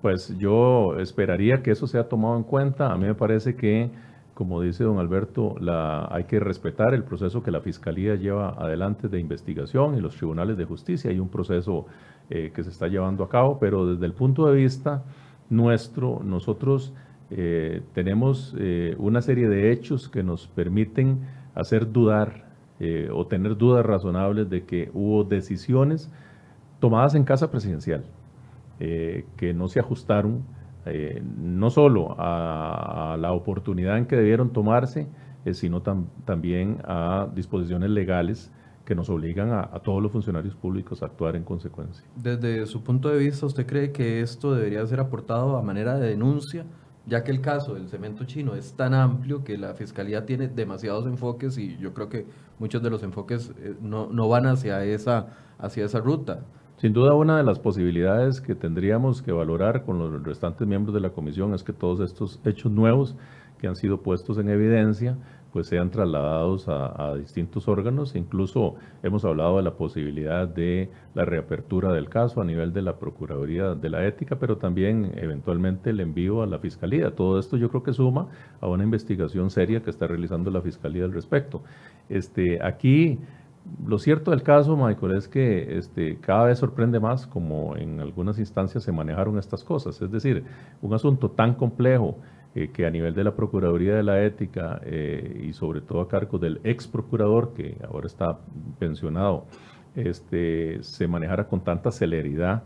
[0.00, 2.92] pues yo esperaría que eso sea tomado en cuenta.
[2.92, 3.88] A mí me parece que,
[4.34, 9.06] como dice don Alberto, la, hay que respetar el proceso que la Fiscalía lleva adelante
[9.06, 11.12] de investigación y los tribunales de justicia.
[11.12, 11.86] Hay un proceso
[12.30, 15.04] eh, que se está llevando a cabo, pero desde el punto de vista
[15.50, 16.92] nuestro, nosotros
[17.34, 21.20] eh, tenemos eh, una serie de hechos que nos permiten
[21.54, 22.44] hacer dudar
[22.78, 26.12] eh, o tener dudas razonables de que hubo decisiones
[26.78, 28.04] tomadas en casa presidencial.
[28.78, 30.42] que no se ajustaron
[31.38, 35.06] no solo a, la oportunidad en que debieron tomarse,
[35.52, 35.82] sino
[36.24, 38.50] también a disposiciones legales
[38.84, 42.04] que nos obligan a, todos los funcionarios públicos a actuar en consecuencia.
[42.16, 46.08] Desde su punto de vista, ¿usted cree que esto debería ser aportado a manera de
[46.08, 46.64] denuncia,
[47.06, 51.06] ya que el caso del cemento chino es tan amplio que la Fiscalía tiene demasiados
[51.06, 52.26] enfoques y yo creo que
[52.58, 56.40] muchos de los enfoques eh, no, no van hacia esa, hacia esa ruta?
[56.76, 61.00] Sin duda, una de las posibilidades que tendríamos que valorar con los restantes miembros de
[61.00, 63.16] la comisión es que todos estos hechos nuevos
[63.58, 65.16] que han sido puestos en evidencia
[65.52, 68.16] pues sean trasladados a, distintos órganos.
[68.16, 72.96] Incluso hemos hablado de la posibilidad de la reapertura del caso a nivel de la
[72.96, 77.14] Procuraduría de la Ética, pero también eventualmente el envío a la Fiscalía.
[77.14, 78.28] Todo esto yo creo que suma
[78.60, 81.62] a una investigación seria que está realizando la Fiscalía al respecto.
[82.08, 83.18] Este, aquí
[83.86, 88.38] lo cierto del caso, Michael, es que este, cada vez sorprende más como en algunas
[88.38, 90.00] instancias se manejaron estas cosas.
[90.02, 90.44] Es decir,
[90.80, 92.16] un asunto tan complejo
[92.54, 96.08] eh, que a nivel de la Procuraduría de la Ética eh, y sobre todo a
[96.08, 98.38] cargo del ex procurador, que ahora está
[98.78, 99.46] pensionado,
[99.94, 102.64] este, se manejara con tanta celeridad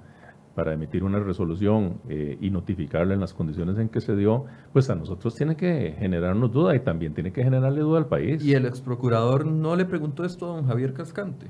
[0.56, 4.88] para emitir una resolución eh, y notificarla en las condiciones en que se dio, pues
[4.88, 8.42] a nosotros tiene que generarnos duda y también tiene que generarle duda al país.
[8.42, 11.46] ¿Y el ex procurador no le preguntó esto a don Javier Cascante?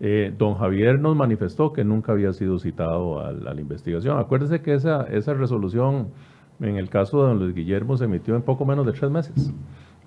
[0.00, 4.18] Eh, don Javier nos manifestó que nunca había sido citado a, la investigación.
[4.18, 6.08] Acuérdese que esa, esa resolución,
[6.60, 9.52] en el caso de don Luis Guillermo, se emitió en poco menos de tres meses.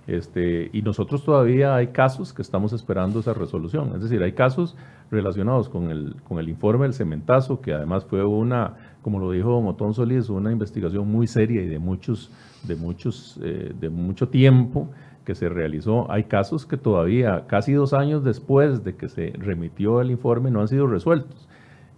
[0.08, 3.94] Este, y nosotros todavía hay casos que estamos esperando esa resolución.
[3.96, 4.76] Es decir, hay casos
[5.12, 9.50] relacionados con el, con el informe del cementazo, que además fue una, como lo dijo
[9.50, 12.32] don Otón Solís, una investigación muy seria y de, muchos,
[12.64, 14.90] de, muchos, eh, de mucho tiempo
[15.24, 16.12] que se realizó.
[16.12, 20.62] Hay casos que todavía, casi dos años después de que se remitió el informe, no
[20.62, 21.48] han sido resueltos.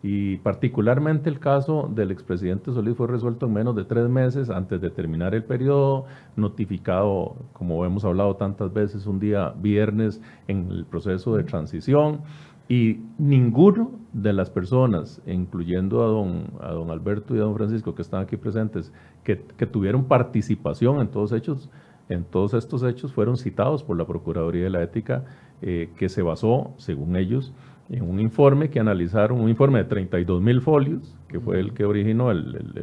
[0.05, 4.81] Y particularmente el caso del expresidente Solís fue resuelto en menos de tres meses antes
[4.81, 10.85] de terminar el periodo, notificado, como hemos hablado tantas veces, un día viernes en el
[10.85, 12.19] proceso de transición.
[12.67, 17.95] Y ninguno de las personas, incluyendo a don, a don Alberto y a don Francisco
[17.95, 18.91] que están aquí presentes,
[19.23, 21.69] que, tuvieron participación en todos, hechos,
[22.09, 25.23] en todos estos hechos, fueron citados por la Procuraduría de la Ética,
[25.61, 27.53] eh, que se basó, según ellos,
[27.89, 31.85] en un informe que analizaron, un informe de 32 mil folios, que fue el que
[31.85, 32.73] originó el,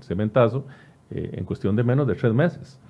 [0.00, 0.66] cementazo,
[1.10, 2.80] eh, en cuestión de menos de tres meses,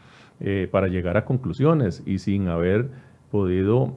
[0.41, 2.91] eh, para llegar a conclusiones y sin haber
[3.31, 3.97] podido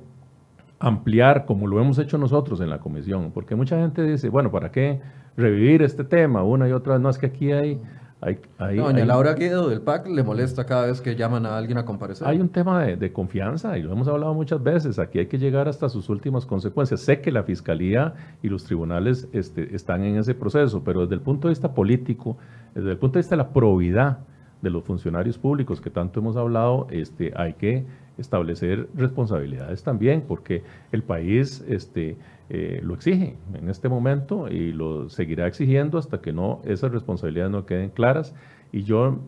[0.80, 4.72] ampliar como lo hemos hecho nosotros en la comisión, porque mucha gente dice, bueno, ¿para
[4.72, 5.00] qué
[5.38, 7.02] revivir este tema una y otra vez?
[7.02, 7.80] No, es que aquí hay
[8.22, 11.86] no, doña Laura Guido del PAC le molesta cada vez que llaman a alguien a
[11.86, 12.28] comparecer.
[12.28, 15.00] Hay un tema de, confianza y lo hemos hablado muchas veces.
[15.00, 17.02] Aquí hay que llegar hasta sus últimas consecuencias.
[17.02, 21.22] Sé que la Fiscalía y los tribunales este, están en ese proceso, pero desde el
[21.22, 22.38] punto de vista político,
[22.76, 24.20] desde el punto de vista de la probidad
[24.62, 27.86] de los funcionarios públicos que tanto hemos hablado, este, hay que
[28.20, 32.18] establecer responsabilidades también, porque el país este,
[32.54, 37.50] eh, lo exige en este momento y lo seguirá exigiendo hasta que no esas responsabilidades
[37.50, 38.36] no queden claras.
[38.74, 39.20] Y yo,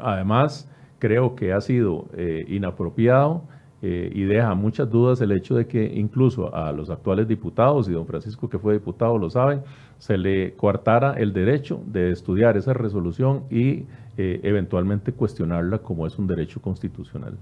[0.00, 3.44] además, creo que ha sido eh, inapropiado
[3.82, 7.92] eh, y deja muchas dudas el hecho de que incluso a los actuales diputados, y
[7.92, 9.60] don Francisco que fue diputado lo sabe,
[9.98, 16.26] se le coartara el derecho de estudiar esa resolución y eventualmente cuestionarla como es un
[16.26, 17.34] derecho constitucional.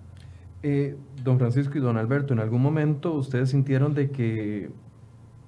[0.69, 4.69] Eh, don Francisco y don Alberto, ¿en algún momento ustedes sintieron de que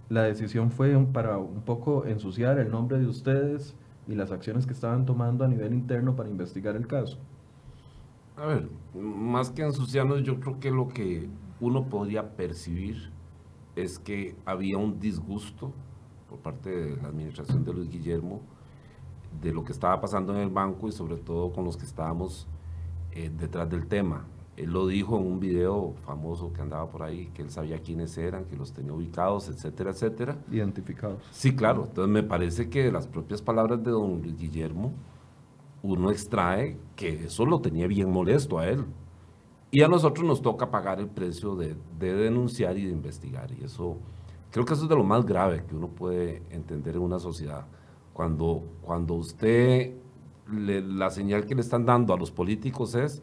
[0.08, 3.74] la decisión fue para un poco ensuciar el nombre de ustedes
[4.06, 7.18] y las acciones que estaban tomando a nivel interno para investigar el caso?
[8.36, 11.28] A ver, más que ensuciarnos, yo creo que lo que
[11.58, 13.10] uno podría percibir
[13.74, 15.72] es que había un disgusto
[16.30, 18.40] por parte de la administración de Luis Guillermo
[19.42, 22.46] de lo que estaba pasando en el banco y sobre todo con los que estábamos
[23.10, 24.24] eh, detrás del tema.
[24.58, 28.18] Él lo dijo en un video famoso que andaba por ahí, que él sabía quiénes
[28.18, 30.36] eran, que los tenía ubicados, etcétera, etcétera.
[30.50, 31.22] Identificados.
[31.30, 31.84] Sí, claro.
[31.86, 34.92] Entonces me parece que de las propias palabras de don Guillermo,
[35.80, 38.84] uno extrae que eso lo tenía bien molesto a él.
[39.70, 43.52] Y a nosotros nos toca pagar el precio de, denunciar y de investigar.
[43.52, 43.96] Y eso,
[44.50, 47.64] creo que eso es de lo más grave que uno puede entender en una sociedad.
[48.12, 49.94] Cuando, cuando usted,
[50.48, 53.22] la señal que le están dando a los políticos es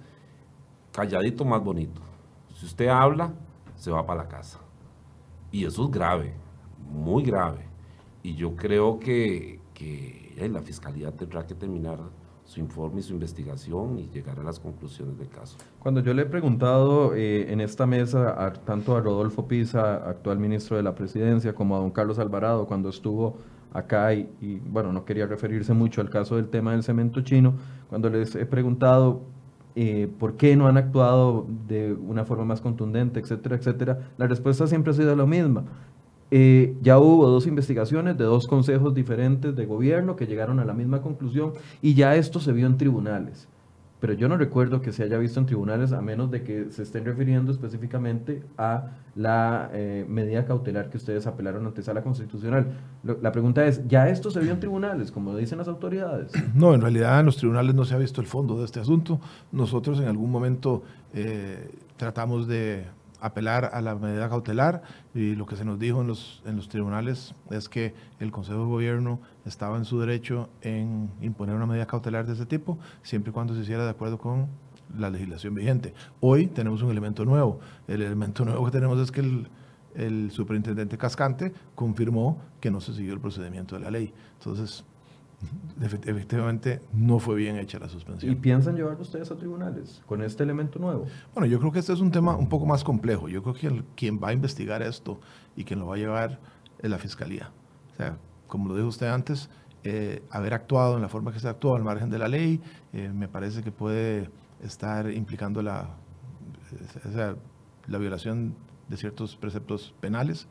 [0.95, 2.01] calladito más bonito.
[2.55, 3.33] Si usted habla,
[3.75, 4.59] se va para la casa.
[5.51, 6.33] Y eso es grave,
[6.89, 7.65] muy grave.
[8.23, 9.59] Y yo creo que,
[10.37, 11.99] la fiscalía tendrá que terminar
[12.45, 15.57] su informe y su investigación y llegar a las conclusiones del caso.
[15.79, 20.77] Cuando yo le he preguntado eh, en esta mesa tanto a Rodolfo Pisa, actual ministro
[20.77, 23.37] de la Presidencia, como a don Carlos Alvarado, cuando estuvo
[23.73, 27.55] acá y, y, bueno, no quería referirse mucho al caso del tema del cemento chino,
[27.89, 29.34] cuando les he preguntado
[29.75, 34.67] eh, por qué no han actuado de una forma más contundente, etcétera, etcétera, la respuesta
[34.67, 35.65] siempre ha sido la misma.
[36.31, 40.73] Eh, ya hubo dos investigaciones de dos consejos diferentes de gobierno que llegaron a la
[40.73, 43.47] misma conclusión y ya esto se vio en tribunales
[44.05, 46.83] pero yo no recuerdo que se haya visto en tribunales a menos de que se
[46.83, 52.67] estén refiriendo específicamente a la eh, medida cautelar que ustedes apelaron ante sala constitucional.
[53.03, 56.31] la pregunta es, ¿ya esto se vio en tribunales, como dicen las autoridades?
[56.53, 59.19] No, en realidad en los tribunales no se ha visto el fondo de este asunto.
[59.51, 62.85] Nosotros en algún momento eh, tratamos de
[63.25, 64.83] apelar a la medida cautelar
[65.13, 68.59] y lo que se nos dijo en los, en los tribunales es que el Consejo
[68.59, 73.31] de Gobierno estaba en su derecho en imponer una medida cautelar de ese tipo, siempre
[73.31, 74.47] y cuando se hiciera de acuerdo con
[74.95, 75.93] la legislación vigente.
[76.19, 77.59] Hoy tenemos un elemento nuevo.
[77.87, 79.47] El elemento nuevo que tenemos es que el,
[79.95, 84.13] el superintendente Cascante confirmó que no se siguió el procedimiento de la ley.
[84.39, 84.85] Entonces,
[85.81, 88.31] efectivamente no fue bien hecha la suspensión.
[88.31, 91.05] ¿Y piensan llevarlo ustedes a tribunales con este elemento nuevo?
[91.33, 93.27] Bueno, yo creo que este es un tema un poco más complejo.
[93.27, 95.19] Yo creo que quien va a investigar esto
[95.55, 96.39] y quien lo va a llevar
[96.79, 97.51] es la fiscalía.
[97.93, 98.17] O sea,
[98.47, 99.49] como lo dijo usted antes,
[99.83, 102.61] eh, haber actuado en la forma que se actuó al margen de la ley,
[102.93, 104.29] eh, me parece que puede
[104.63, 105.89] estar implicando la,
[107.87, 108.55] la violación
[108.87, 110.47] de ciertos preceptos penales.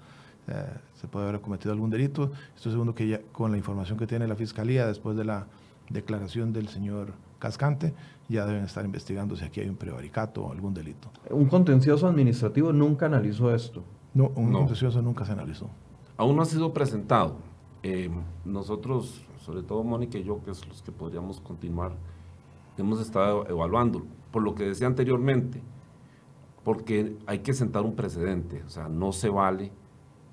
[0.49, 2.31] Eh, se puede haber cometido algún delito.
[2.55, 5.47] Estoy segundo que ya con la información que tiene la Fiscalía después de la
[5.91, 7.95] declaración del señor Cascante,
[8.29, 11.11] ya deben estar investigando si aquí hay un prevaricato o algún delito.
[11.31, 13.85] ¿Un contencioso administrativo nunca analizó esto?
[14.15, 15.69] No, un contencioso nunca se analizó.
[16.17, 17.37] Aún no ha sido presentado.
[17.83, 18.09] Eh,
[18.45, 21.93] nosotros, sobre todo Mónica y yo, que es los que podríamos continuar,
[22.79, 24.07] hemos estado evaluando.
[24.31, 25.61] Por lo que decía anteriormente,
[26.65, 29.71] porque hay que sentar un precedente, o sea, no se vale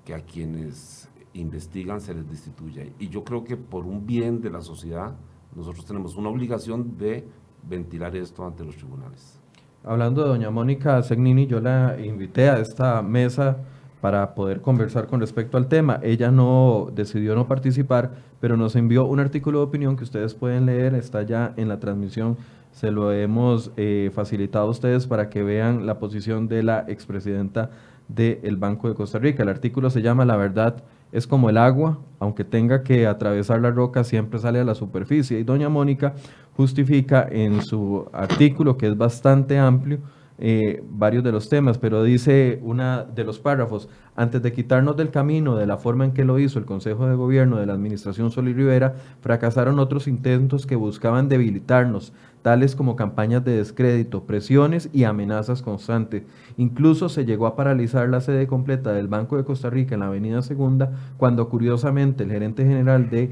[0.04, 2.84] que a quienes investigan se les destituya.
[2.98, 5.14] Y yo creo que por un bien de la sociedad,
[5.54, 7.26] nosotros tenemos una obligación de
[7.68, 9.38] ventilar esto ante los tribunales.
[9.84, 13.58] Hablando de doña Mónica Segnini, yo la invité a esta mesa
[14.00, 16.00] para poder conversar con respecto al tema.
[16.02, 20.66] Ella no decidió no participar, pero nos envió un artículo de opinión que ustedes pueden
[20.66, 22.36] leer, está ya en la transmisión,
[22.72, 27.70] se lo hemos eh, facilitado a ustedes para que vean la posición de la expresidenta
[28.14, 29.42] del Banco de Costa Rica.
[29.42, 33.70] El artículo se llama La verdad es como el agua, aunque tenga que atravesar la
[33.70, 35.38] roca, siempre sale a la superficie.
[35.38, 36.14] Y doña Mónica
[36.56, 39.98] justifica en su artículo, que es bastante amplio,
[40.44, 45.10] eh, varios de los temas, pero dice una de los párrafos, antes de quitarnos del
[45.10, 48.32] camino de la forma en que lo hizo el Consejo de Gobierno de la Administración
[48.32, 55.04] Sol Rivera, fracasaron otros intentos que buscaban debilitarnos, tales como campañas de descrédito, presiones y
[55.04, 56.24] amenazas constantes.
[56.56, 60.08] Incluso se llegó a paralizar la sede completa del Banco de Costa Rica en la
[60.08, 63.30] Avenida Segunda, cuando curiosamente el gerente general de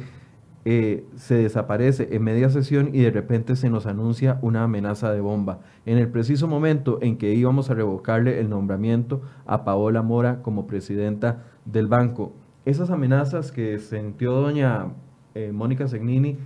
[0.64, 5.20] eh, se desaparece en media sesión y de repente se nos anuncia una amenaza de
[5.20, 5.60] bomba.
[5.86, 10.66] En el preciso momento en que íbamos a revocarle el nombramiento a Paola Mora como
[10.66, 12.34] presidenta del banco.
[12.66, 14.92] Esas amenazas que sintió doña
[15.34, 16.36] eh, Mónica Segnini,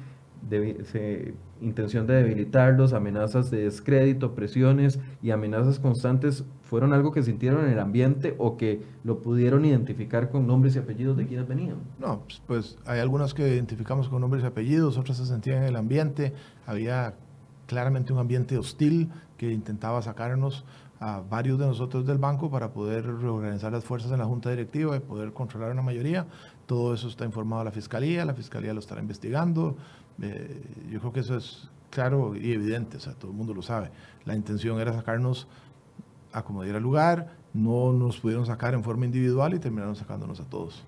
[0.84, 7.64] se intención de debilitarlos, amenazas de descrédito, presiones y amenazas constantes fueron algo que sintieron
[7.64, 11.76] en el ambiente o que lo pudieron identificar con nombres y apellidos de quienes venían?
[11.98, 15.64] No, pues, pues hay algunas que identificamos con nombres y apellidos, otras se sentían en
[15.64, 16.32] el ambiente,
[16.66, 17.14] había
[17.66, 20.64] claramente un ambiente hostil que intentaba sacarnos
[21.00, 24.96] a varios de nosotros del banco para poder reorganizar las fuerzas en la junta directiva
[24.96, 26.26] y poder controlar una mayoría.
[26.66, 29.76] Todo eso está informado a la fiscalía, la fiscalía lo estará investigando,
[30.22, 33.62] eh, yo creo que eso es claro y evidente, o sea, todo el mundo lo
[33.62, 33.90] sabe.
[34.24, 35.46] La intención era sacarnos
[36.32, 40.44] a como diera lugar, no nos pudieron sacar en forma individual y terminaron sacándonos a
[40.44, 40.84] todos.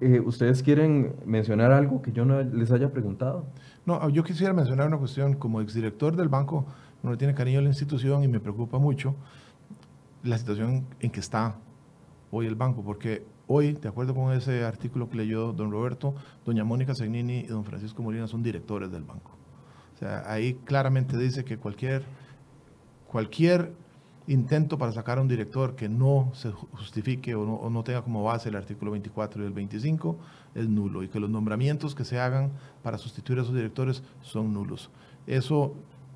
[0.00, 3.44] Eh, ¿Ustedes quieren mencionar algo que yo no les haya preguntado?
[3.84, 5.34] No, yo quisiera mencionar una cuestión.
[5.34, 6.64] Como exdirector del banco,
[7.02, 9.14] uno tiene cariño a la institución y me preocupa mucho
[10.22, 11.56] la situación en que está
[12.30, 16.64] hoy el banco, porque Hoy, de acuerdo con ese artículo que leyó don Roberto, doña
[16.64, 19.30] Mónica Segnini y don Francisco Molina son directores del banco.
[19.94, 22.04] O sea, ahí claramente dice que cualquier,
[23.06, 23.72] cualquier
[24.26, 28.50] intento para sacar a un director que no se justifique o no, tenga como base
[28.50, 30.18] el artículo 24 y el 25
[30.54, 32.50] es nulo y que los nombramientos que se hagan
[32.82, 34.90] para sustituir a esos directores son nulos.
[35.26, 35.72] Eso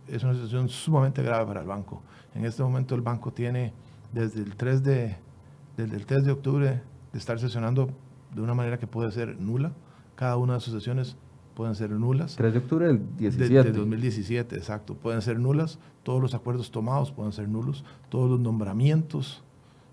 [0.07, 2.03] es una situación sumamente grave para el banco.
[2.35, 3.73] En este momento el banco tiene
[4.13, 5.17] desde el 3 de,
[5.79, 7.91] desde el 3 de octubre de estar sesionando
[8.35, 9.73] de una manera que puede ser nula
[10.15, 11.17] cada una de sus sesiones
[11.55, 12.37] pueden ser nulas.
[12.37, 13.73] 3 de octubre del De, 17.
[13.73, 14.95] de 2017, exacto.
[14.95, 15.79] Pueden ser nulas.
[16.03, 17.85] Todos los acuerdos tomados pueden ser nulos.
[18.09, 19.43] Todos los nombramientos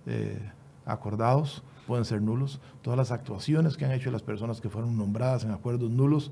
[0.05, 0.51] eh,
[0.85, 2.61] acordados pueden ser nulos.
[2.81, 6.31] Todas las actuaciones que han hecho las personas que fueron nombradas en acuerdos nulos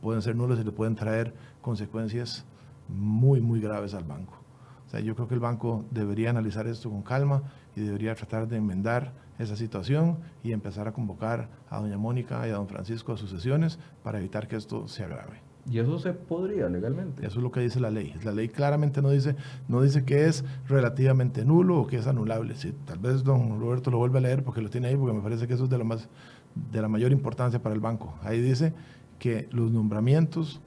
[0.00, 2.44] pueden ser nulas y le pueden traer consecuencias
[2.88, 4.34] muy, muy graves al banco.
[4.86, 7.42] O sea, yo creo que el banco debería analizar esto con calma
[7.74, 12.50] y debería tratar de enmendar esa situación y empezar a convocar a doña Mónica y
[12.50, 15.46] a don Francisco a sus sesiones para evitar que esto se agrave.
[15.68, 17.26] Y eso se podría legalmente.
[17.26, 18.14] Eso es lo que dice la ley.
[18.22, 19.34] La ley claramente no dice,
[19.66, 22.54] no dice que es relativamente nulo o que es anulable.
[22.54, 25.22] Si, tal vez don Roberto lo vuelve a leer porque lo tiene ahí, porque me
[25.22, 26.08] parece que eso es de, lo más,
[26.70, 28.14] de la mayor importancia para el banco.
[28.22, 28.74] Ahí dice
[29.18, 30.60] que los nombramientos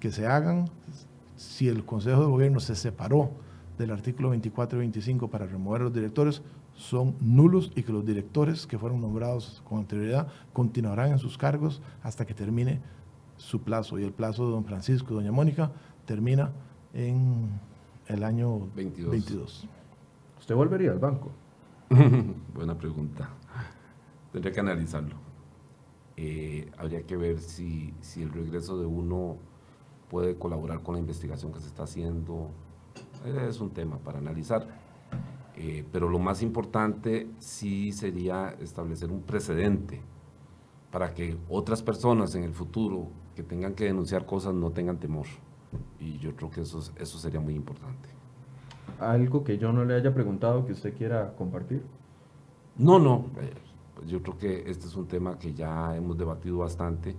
[0.00, 0.70] que se hagan,
[1.36, 3.32] si el Consejo de Gobierno se separó
[3.76, 6.40] del artículo 24 y 25 para remover a los directores,
[6.76, 11.80] son nulos y que los directores que fueron nombrados con anterioridad continuarán en sus cargos
[12.02, 12.80] hasta que termine
[13.38, 13.98] su plazo.
[13.98, 15.72] Y el plazo de don Francisco y doña Mónica
[16.04, 16.52] termina
[16.92, 17.48] en
[18.06, 19.10] el año 22.
[19.10, 19.68] 22.
[20.38, 21.30] ¿Usted volvería al banco?
[22.54, 23.30] Buena pregunta.
[24.32, 25.16] Tendría que analizarlo.
[26.16, 29.36] Eh, habría que ver si, si el regreso de uno
[30.10, 32.50] puede colaborar con la investigación que se está haciendo.
[33.24, 34.85] Es un tema para analizar.
[35.56, 40.02] Eh, pero lo más importante sí sería establecer un precedente
[40.90, 45.26] para que otras personas en el futuro que tengan que denunciar cosas no tengan temor.
[46.00, 48.08] Y yo creo que eso, es- eso sería muy importante.
[48.98, 51.82] Algo que yo no le haya preguntado que usted quiera compartir.
[52.76, 53.26] No, no.
[53.40, 53.54] eh,
[53.94, 57.16] pues yo creo que este es un tema que ya hemos debatido bastante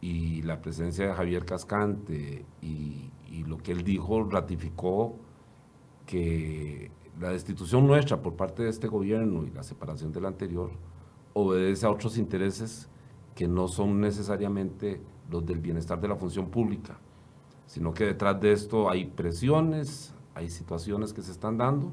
[0.00, 5.16] y la presencia de Javier Cascante y, y lo que él dijo ratificó
[6.06, 6.90] que
[7.20, 10.70] la destitución nuestra por parte de este gobierno y la separación del anterior
[11.32, 12.88] obedece a otros intereses
[13.34, 15.00] que no son necesariamente
[15.30, 16.98] los del bienestar de la función pública,
[17.66, 21.92] sino que detrás de esto hay presiones, hay situaciones que se están dando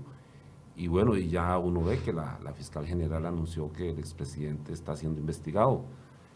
[0.75, 4.95] y bueno, y ya uno ve que la, fiscal general anunció que el expresidente está
[4.95, 5.83] siendo investigado.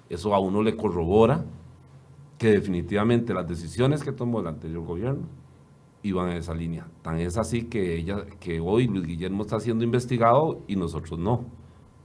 [0.10, 1.46] Eso a uno le corrobora
[2.38, 5.24] que definitivamente las decisiones que tomó el anterior gobierno
[6.08, 6.88] iban en esa línea.
[7.02, 11.46] Tan es así que, ella, que hoy Luis Guillermo está siendo investigado y nosotros no.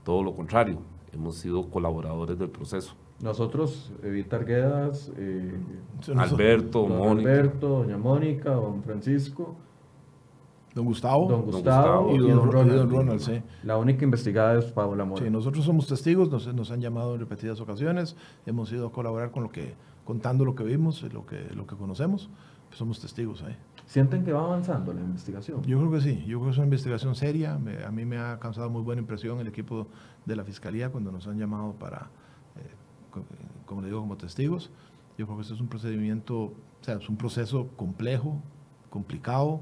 [0.03, 0.79] Todo lo contrario,
[1.13, 2.95] hemos sido colaboradores del proceso.
[3.21, 5.53] Nosotros, Evita Arguedas, eh,
[6.17, 7.29] Alberto, don Mónica.
[7.29, 9.55] Alberto, doña Mónica, don Francisco,
[10.73, 11.27] Don Gustavo.
[11.27, 13.19] don don Gustavo, Gustavo y don, Ro- y don Ronald, Ronald.
[13.19, 13.41] sí.
[13.63, 15.21] La única investigada es Paola Mora.
[15.23, 19.31] Sí, nosotros somos testigos, nos, nos han llamado en repetidas ocasiones, hemos ido a colaborar
[19.31, 19.73] con lo que,
[20.05, 22.29] contando lo que vimos, lo que, lo que conocemos,
[22.69, 23.55] pues somos testigos ahí.
[23.91, 25.61] ¿Sienten que va avanzando la investigación?
[25.63, 28.39] Yo creo que sí, yo creo que es una investigación seria, a mí me ha
[28.39, 29.85] causado muy buena impresión el equipo
[30.25, 32.03] de la Fiscalía cuando nos han llamado para,
[32.55, 32.69] eh,
[33.11, 33.25] co-
[33.65, 34.71] como le digo, como testigos.
[35.17, 38.41] Yo creo que este es un procedimiento, o sea, es un proceso complejo,
[38.89, 39.59] complicado,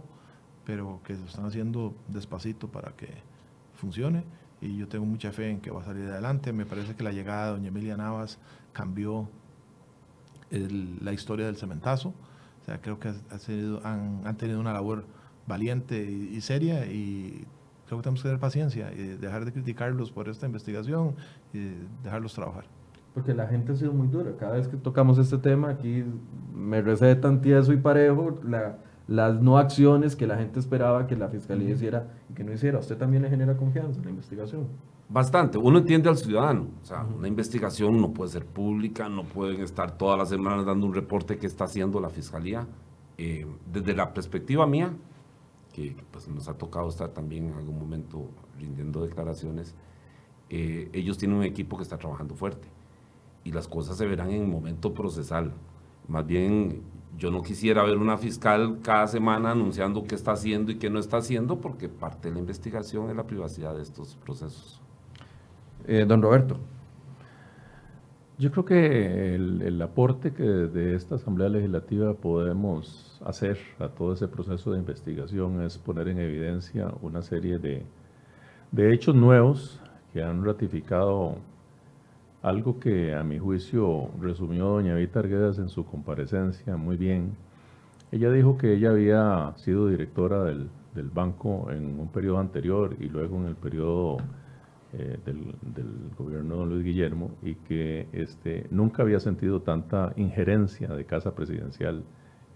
[0.63, 3.07] pero que lo están haciendo despacito para que
[3.73, 4.25] funcione
[4.61, 6.53] y yo tengo mucha fe en que va a salir adelante.
[6.53, 8.38] Me parece que la llegada de doña Emilia Navas
[8.73, 9.27] cambió
[10.51, 12.13] la historia del cementazo.
[12.70, 15.05] Sea, creo que ha sido- han, han tenido una labor
[15.47, 17.45] valiente y, y seria y
[17.88, 21.15] creo que tenemos que tener paciencia y dejar de criticarlos por esta investigación
[21.51, 21.72] y
[22.03, 22.65] dejarlos trabajar.
[23.15, 24.32] Porque la gente ha sido muy dura.
[24.39, 26.03] Cada vez que tocamos este tema, aquí
[26.53, 31.28] me recetan tieso y parejo la- las no acciones que la gente esperaba que la
[31.30, 32.78] fiscalía hiciera y que no hiciera.
[32.78, 34.67] ¿A usted también le genera confianza en la investigación?
[35.12, 35.57] Bastante.
[35.57, 36.68] Uno entiende al ciudadano.
[36.84, 40.86] O sea, una investigación no puede ser pública, no pueden estar todas las semanas dando
[40.86, 42.68] un reporte que está haciendo la fiscalía.
[43.18, 44.93] Eh, desde la perspectiva mía,
[45.74, 48.30] que pues, nos ha tocado estar también en algún momento
[48.60, 49.76] rindiendo declaraciones,
[50.49, 52.68] eh, ellos tienen un equipo que está trabajando fuerte
[53.43, 55.53] y las cosas se verán en momento procesal.
[56.07, 56.84] Más bien,
[57.18, 60.99] yo no quisiera ver una fiscal cada semana anunciando qué está haciendo y qué no
[60.99, 64.82] está haciendo, porque parte de la investigación es la privacidad de estos procesos.
[65.88, 66.57] Eh, don Roberto.
[68.38, 74.30] Yo creo que el, aporte que de esta Asamblea Legislativa podemos hacer a todo ese
[74.30, 77.84] proceso de investigación es poner en evidencia una serie de,
[78.71, 79.82] de hechos nuevos
[80.13, 81.36] que han ratificado
[82.41, 87.36] algo que a mi juicio resumió doña Vita Arguedas en su comparecencia muy bien.
[88.11, 93.09] Ella dijo que ella había sido directora del, del banco en un periodo anterior y
[93.09, 94.17] luego en el periodo
[94.91, 100.13] eh, del, del gobierno de don Luis Guillermo y que este, nunca había sentido tanta
[100.15, 102.03] injerencia de casa presidencial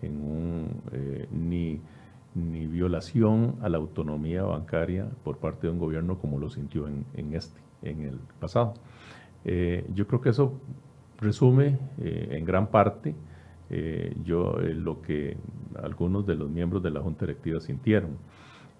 [0.02, 1.80] en un, eh, ni,
[2.34, 7.06] ni violación a la autonomía bancaria por parte de un gobierno como lo sintió en,
[7.14, 8.74] en este, en el pasado.
[9.46, 10.60] Eh, yo creo que eso
[11.20, 13.14] resume en gran parte
[14.26, 15.38] yo, lo que
[15.82, 18.18] algunos de los miembros de la Junta Directiva sintieron.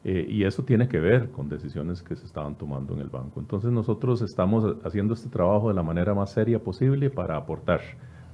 [0.06, 3.40] Y eso tiene que ver con decisiones que se estaban tomando en el banco.
[3.40, 7.80] Entonces nosotros estamos haciendo este trabajo de la manera más seria posible para aportar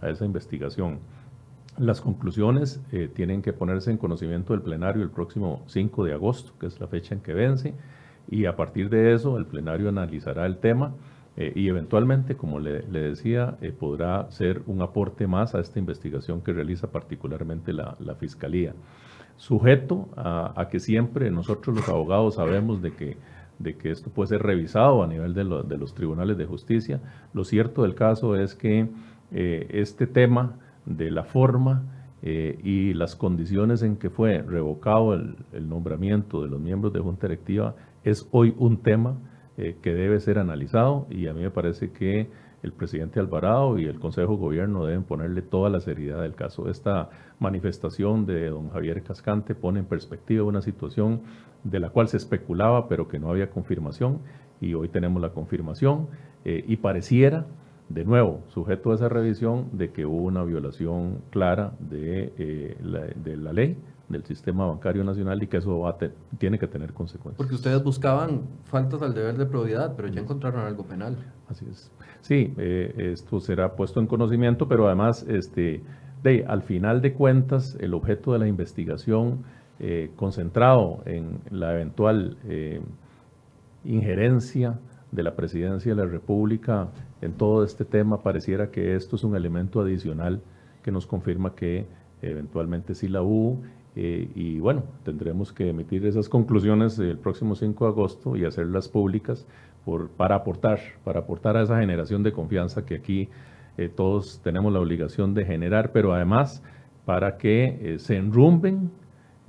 [0.01, 0.99] a esa investigación.
[1.77, 6.51] Las conclusiones eh, tienen que ponerse en conocimiento del plenario el próximo 5 de agosto,
[6.59, 7.73] que es la fecha en que vence,
[8.29, 10.93] y a partir de eso el plenario analizará el tema
[11.37, 16.41] eh, y eventualmente, como le, decía, eh, podrá ser un aporte más a esta investigación
[16.41, 18.73] que realiza particularmente la, Fiscalía.
[19.39, 23.17] Sujeto a, que siempre nosotros los abogados sabemos de que,
[23.57, 26.99] de que esto puede ser revisado a nivel de, de los tribunales de justicia,
[27.33, 28.89] lo cierto del caso es que
[29.31, 31.83] eh, este tema de la forma
[32.21, 37.27] eh, y las condiciones en que fue revocado el, nombramiento de los miembros de Junta
[37.27, 39.17] Directiva es hoy un tema
[39.57, 42.29] eh, que debe ser analizado y a mí me parece que
[42.63, 46.69] el presidente Alvarado y el Consejo Gobierno deben ponerle toda la seriedad del caso.
[46.69, 51.21] Esta manifestación de don Javier Cascante pone en perspectiva una situación
[51.63, 54.19] de la cual se especulaba pero que no había confirmación
[54.61, 56.07] y hoy tenemos la confirmación
[56.45, 57.45] y pareciera
[57.89, 63.51] de nuevo, sujeto a esa revisión de que hubo una violación clara de, eh, la
[63.51, 63.77] ley
[64.09, 65.95] del sistema bancario nacional y que eso va
[66.37, 67.37] tiene que tener consecuencias.
[67.37, 71.15] Porque ustedes buscaban faltas al deber de probidad, pero ya encontraron algo penal.
[71.47, 71.91] Así es.
[72.21, 75.83] Sí, eh, esto será puesto en conocimiento, pero además, este,
[76.23, 79.43] de, al final de cuentas, el objeto de la investigación
[79.79, 82.37] eh, concentrado en la eventual
[83.85, 84.79] injerencia
[85.11, 86.89] de la presidencia de la República
[87.21, 90.41] en todo este tema, pareciera que esto es un elemento adicional
[90.83, 91.85] que nos confirma que
[92.21, 93.61] eventualmente sí la hubo.
[93.95, 98.87] Eh, y bueno, tendremos que emitir esas conclusiones el próximo 5 de agosto y hacerlas
[98.87, 99.47] públicas
[100.17, 103.29] para, aportar, para aportar a esa generación de confianza que aquí
[103.77, 106.63] eh, todos tenemos la obligación de generar, pero además
[107.05, 108.91] para que eh, se enrumben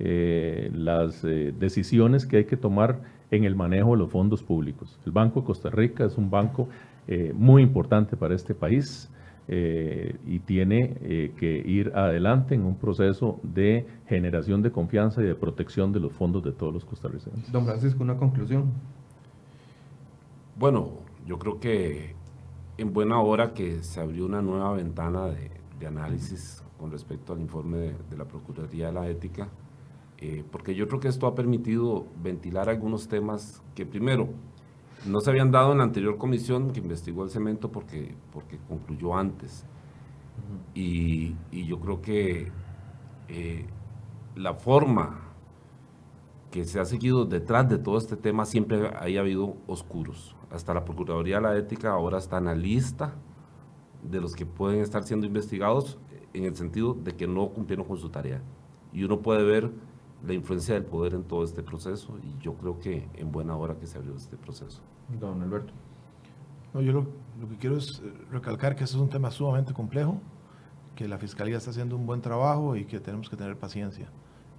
[0.03, 4.99] las decisiones que hay que tomar en el manejo de los fondos públicos.
[5.05, 6.69] El Banco de Costa Rica es un banco
[7.35, 9.11] muy importante para este país
[9.47, 15.25] eh, y tiene eh, que ir adelante en un proceso de generación de confianza y
[15.25, 17.51] de protección de los fondos de todos los costarricenses.
[17.51, 18.71] Don Francisco, una conclusión.
[20.57, 20.91] Bueno,
[21.25, 22.15] yo creo que
[22.77, 25.49] en buena hora que se abrió una nueva ventana de,
[25.87, 29.49] análisis con respecto al informe de, de la Procuraduría de la Ética
[30.21, 34.29] eh, porque yo creo que esto ha permitido ventilar algunos temas que primero
[35.05, 39.15] no se habían dado en la anterior comisión que investigó el cemento porque, porque concluyó
[39.17, 39.65] antes.
[40.73, 42.51] y, yo creo que
[43.29, 43.65] eh,
[44.35, 45.31] la forma
[46.51, 50.35] que se ha seguido detrás de todo este tema siempre ha habido oscuros.
[50.51, 53.13] Hasta la Procuraduría de la Ética ahora está en la lista
[54.03, 55.97] de los que pueden estar siendo investigados
[56.33, 58.41] en el sentido de que no cumplieron con su tarea.
[58.91, 59.71] Y uno puede ver
[60.25, 63.75] la influencia del poder en todo este proceso y yo creo que en buena hora
[63.75, 64.81] que se abrió este proceso.
[65.19, 65.73] Don Alberto.
[66.73, 67.07] No, yo lo,
[67.39, 70.21] lo que quiero es eh, recalcar que este es un tema sumamente complejo,
[70.95, 74.09] que la Fiscalía está haciendo un buen trabajo y que tenemos que tener paciencia.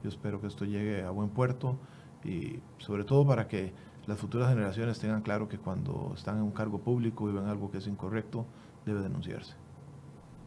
[0.02, 1.76] Yo espero que esto llegue a buen puerto
[2.24, 3.72] y sobre todo para que
[4.06, 7.70] las futuras generaciones tengan claro que cuando están en un cargo público y ven algo
[7.70, 8.46] que es incorrecto,
[8.84, 9.54] debe denunciarse.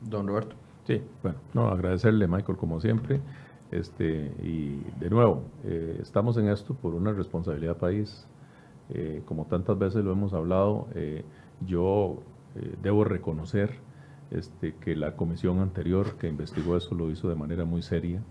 [0.01, 0.55] Don Roberto.
[0.86, 3.22] Sí, bueno, no, agradecerle, Michael, como siempre.
[3.72, 8.28] Este, y de nuevo, eh, estamos en esto por una responsabilidad país.
[8.89, 11.24] Eh, como tantas veces lo hemos hablado, eh,
[11.66, 12.22] yo
[12.82, 13.72] debo reconocer
[14.32, 18.22] este, que la comisión anterior que investigó eso lo hizo de manera muy seria.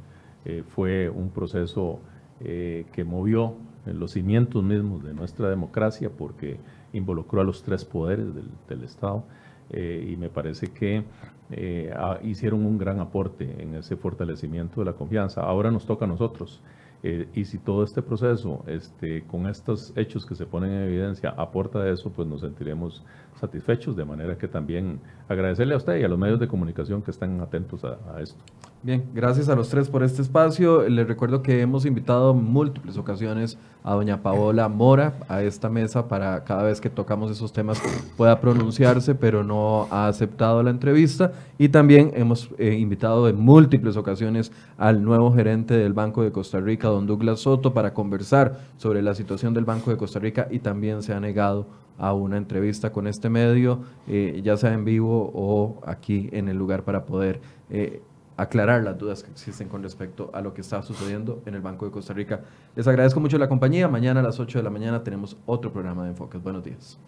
[0.68, 2.01] fue un proceso
[2.41, 3.55] que movió
[3.85, 6.59] los cimientos mismos de nuestra democracia porque
[6.95, 9.24] involucró a los tres poderes del, del Estado
[9.73, 11.05] y me parece que
[11.51, 11.93] eh,
[12.23, 15.43] hicieron un gran aporte en ese fortalecimiento de la confianza.
[15.43, 16.61] Ahora nos toca a nosotros.
[17.03, 21.35] Eh, y si todo este proceso, este, con estos hechos que se ponen en evidencia,
[21.37, 23.05] aporta eso, pues nos sentiremos
[23.41, 27.11] satisfechos, de manera que también agradecerle a usted y a los medios de comunicación que
[27.11, 28.37] están atentos a, esto.
[28.82, 30.87] Bien, gracias a los tres por este espacio.
[30.89, 36.07] Les recuerdo que hemos invitado en múltiples ocasiones a doña Paola Mora a esta mesa
[36.07, 37.80] para cada vez que tocamos esos temas
[38.16, 41.32] pueda pronunciarse, pero no ha aceptado la entrevista.
[41.57, 46.61] Y también hemos eh, invitado en múltiples ocasiones al nuevo gerente del Banco de Costa
[46.61, 50.59] Rica, don Douglas Soto, para conversar sobre la situación del Banco de Costa Rica y
[50.59, 51.66] también se ha negado
[51.99, 56.57] a una entrevista con este medio, eh, ya sea en vivo o aquí en el
[56.57, 57.40] lugar para poder...
[57.70, 58.03] Eh,
[58.36, 61.84] aclarar las dudas que existen con respecto a lo que está sucediendo en el Banco
[61.84, 62.40] de Costa Rica.
[62.74, 63.86] Les agradezco mucho la compañía.
[63.88, 66.42] Mañana a las 8 de la mañana tenemos otro programa de Enfoques.
[66.42, 66.99] Buenos días.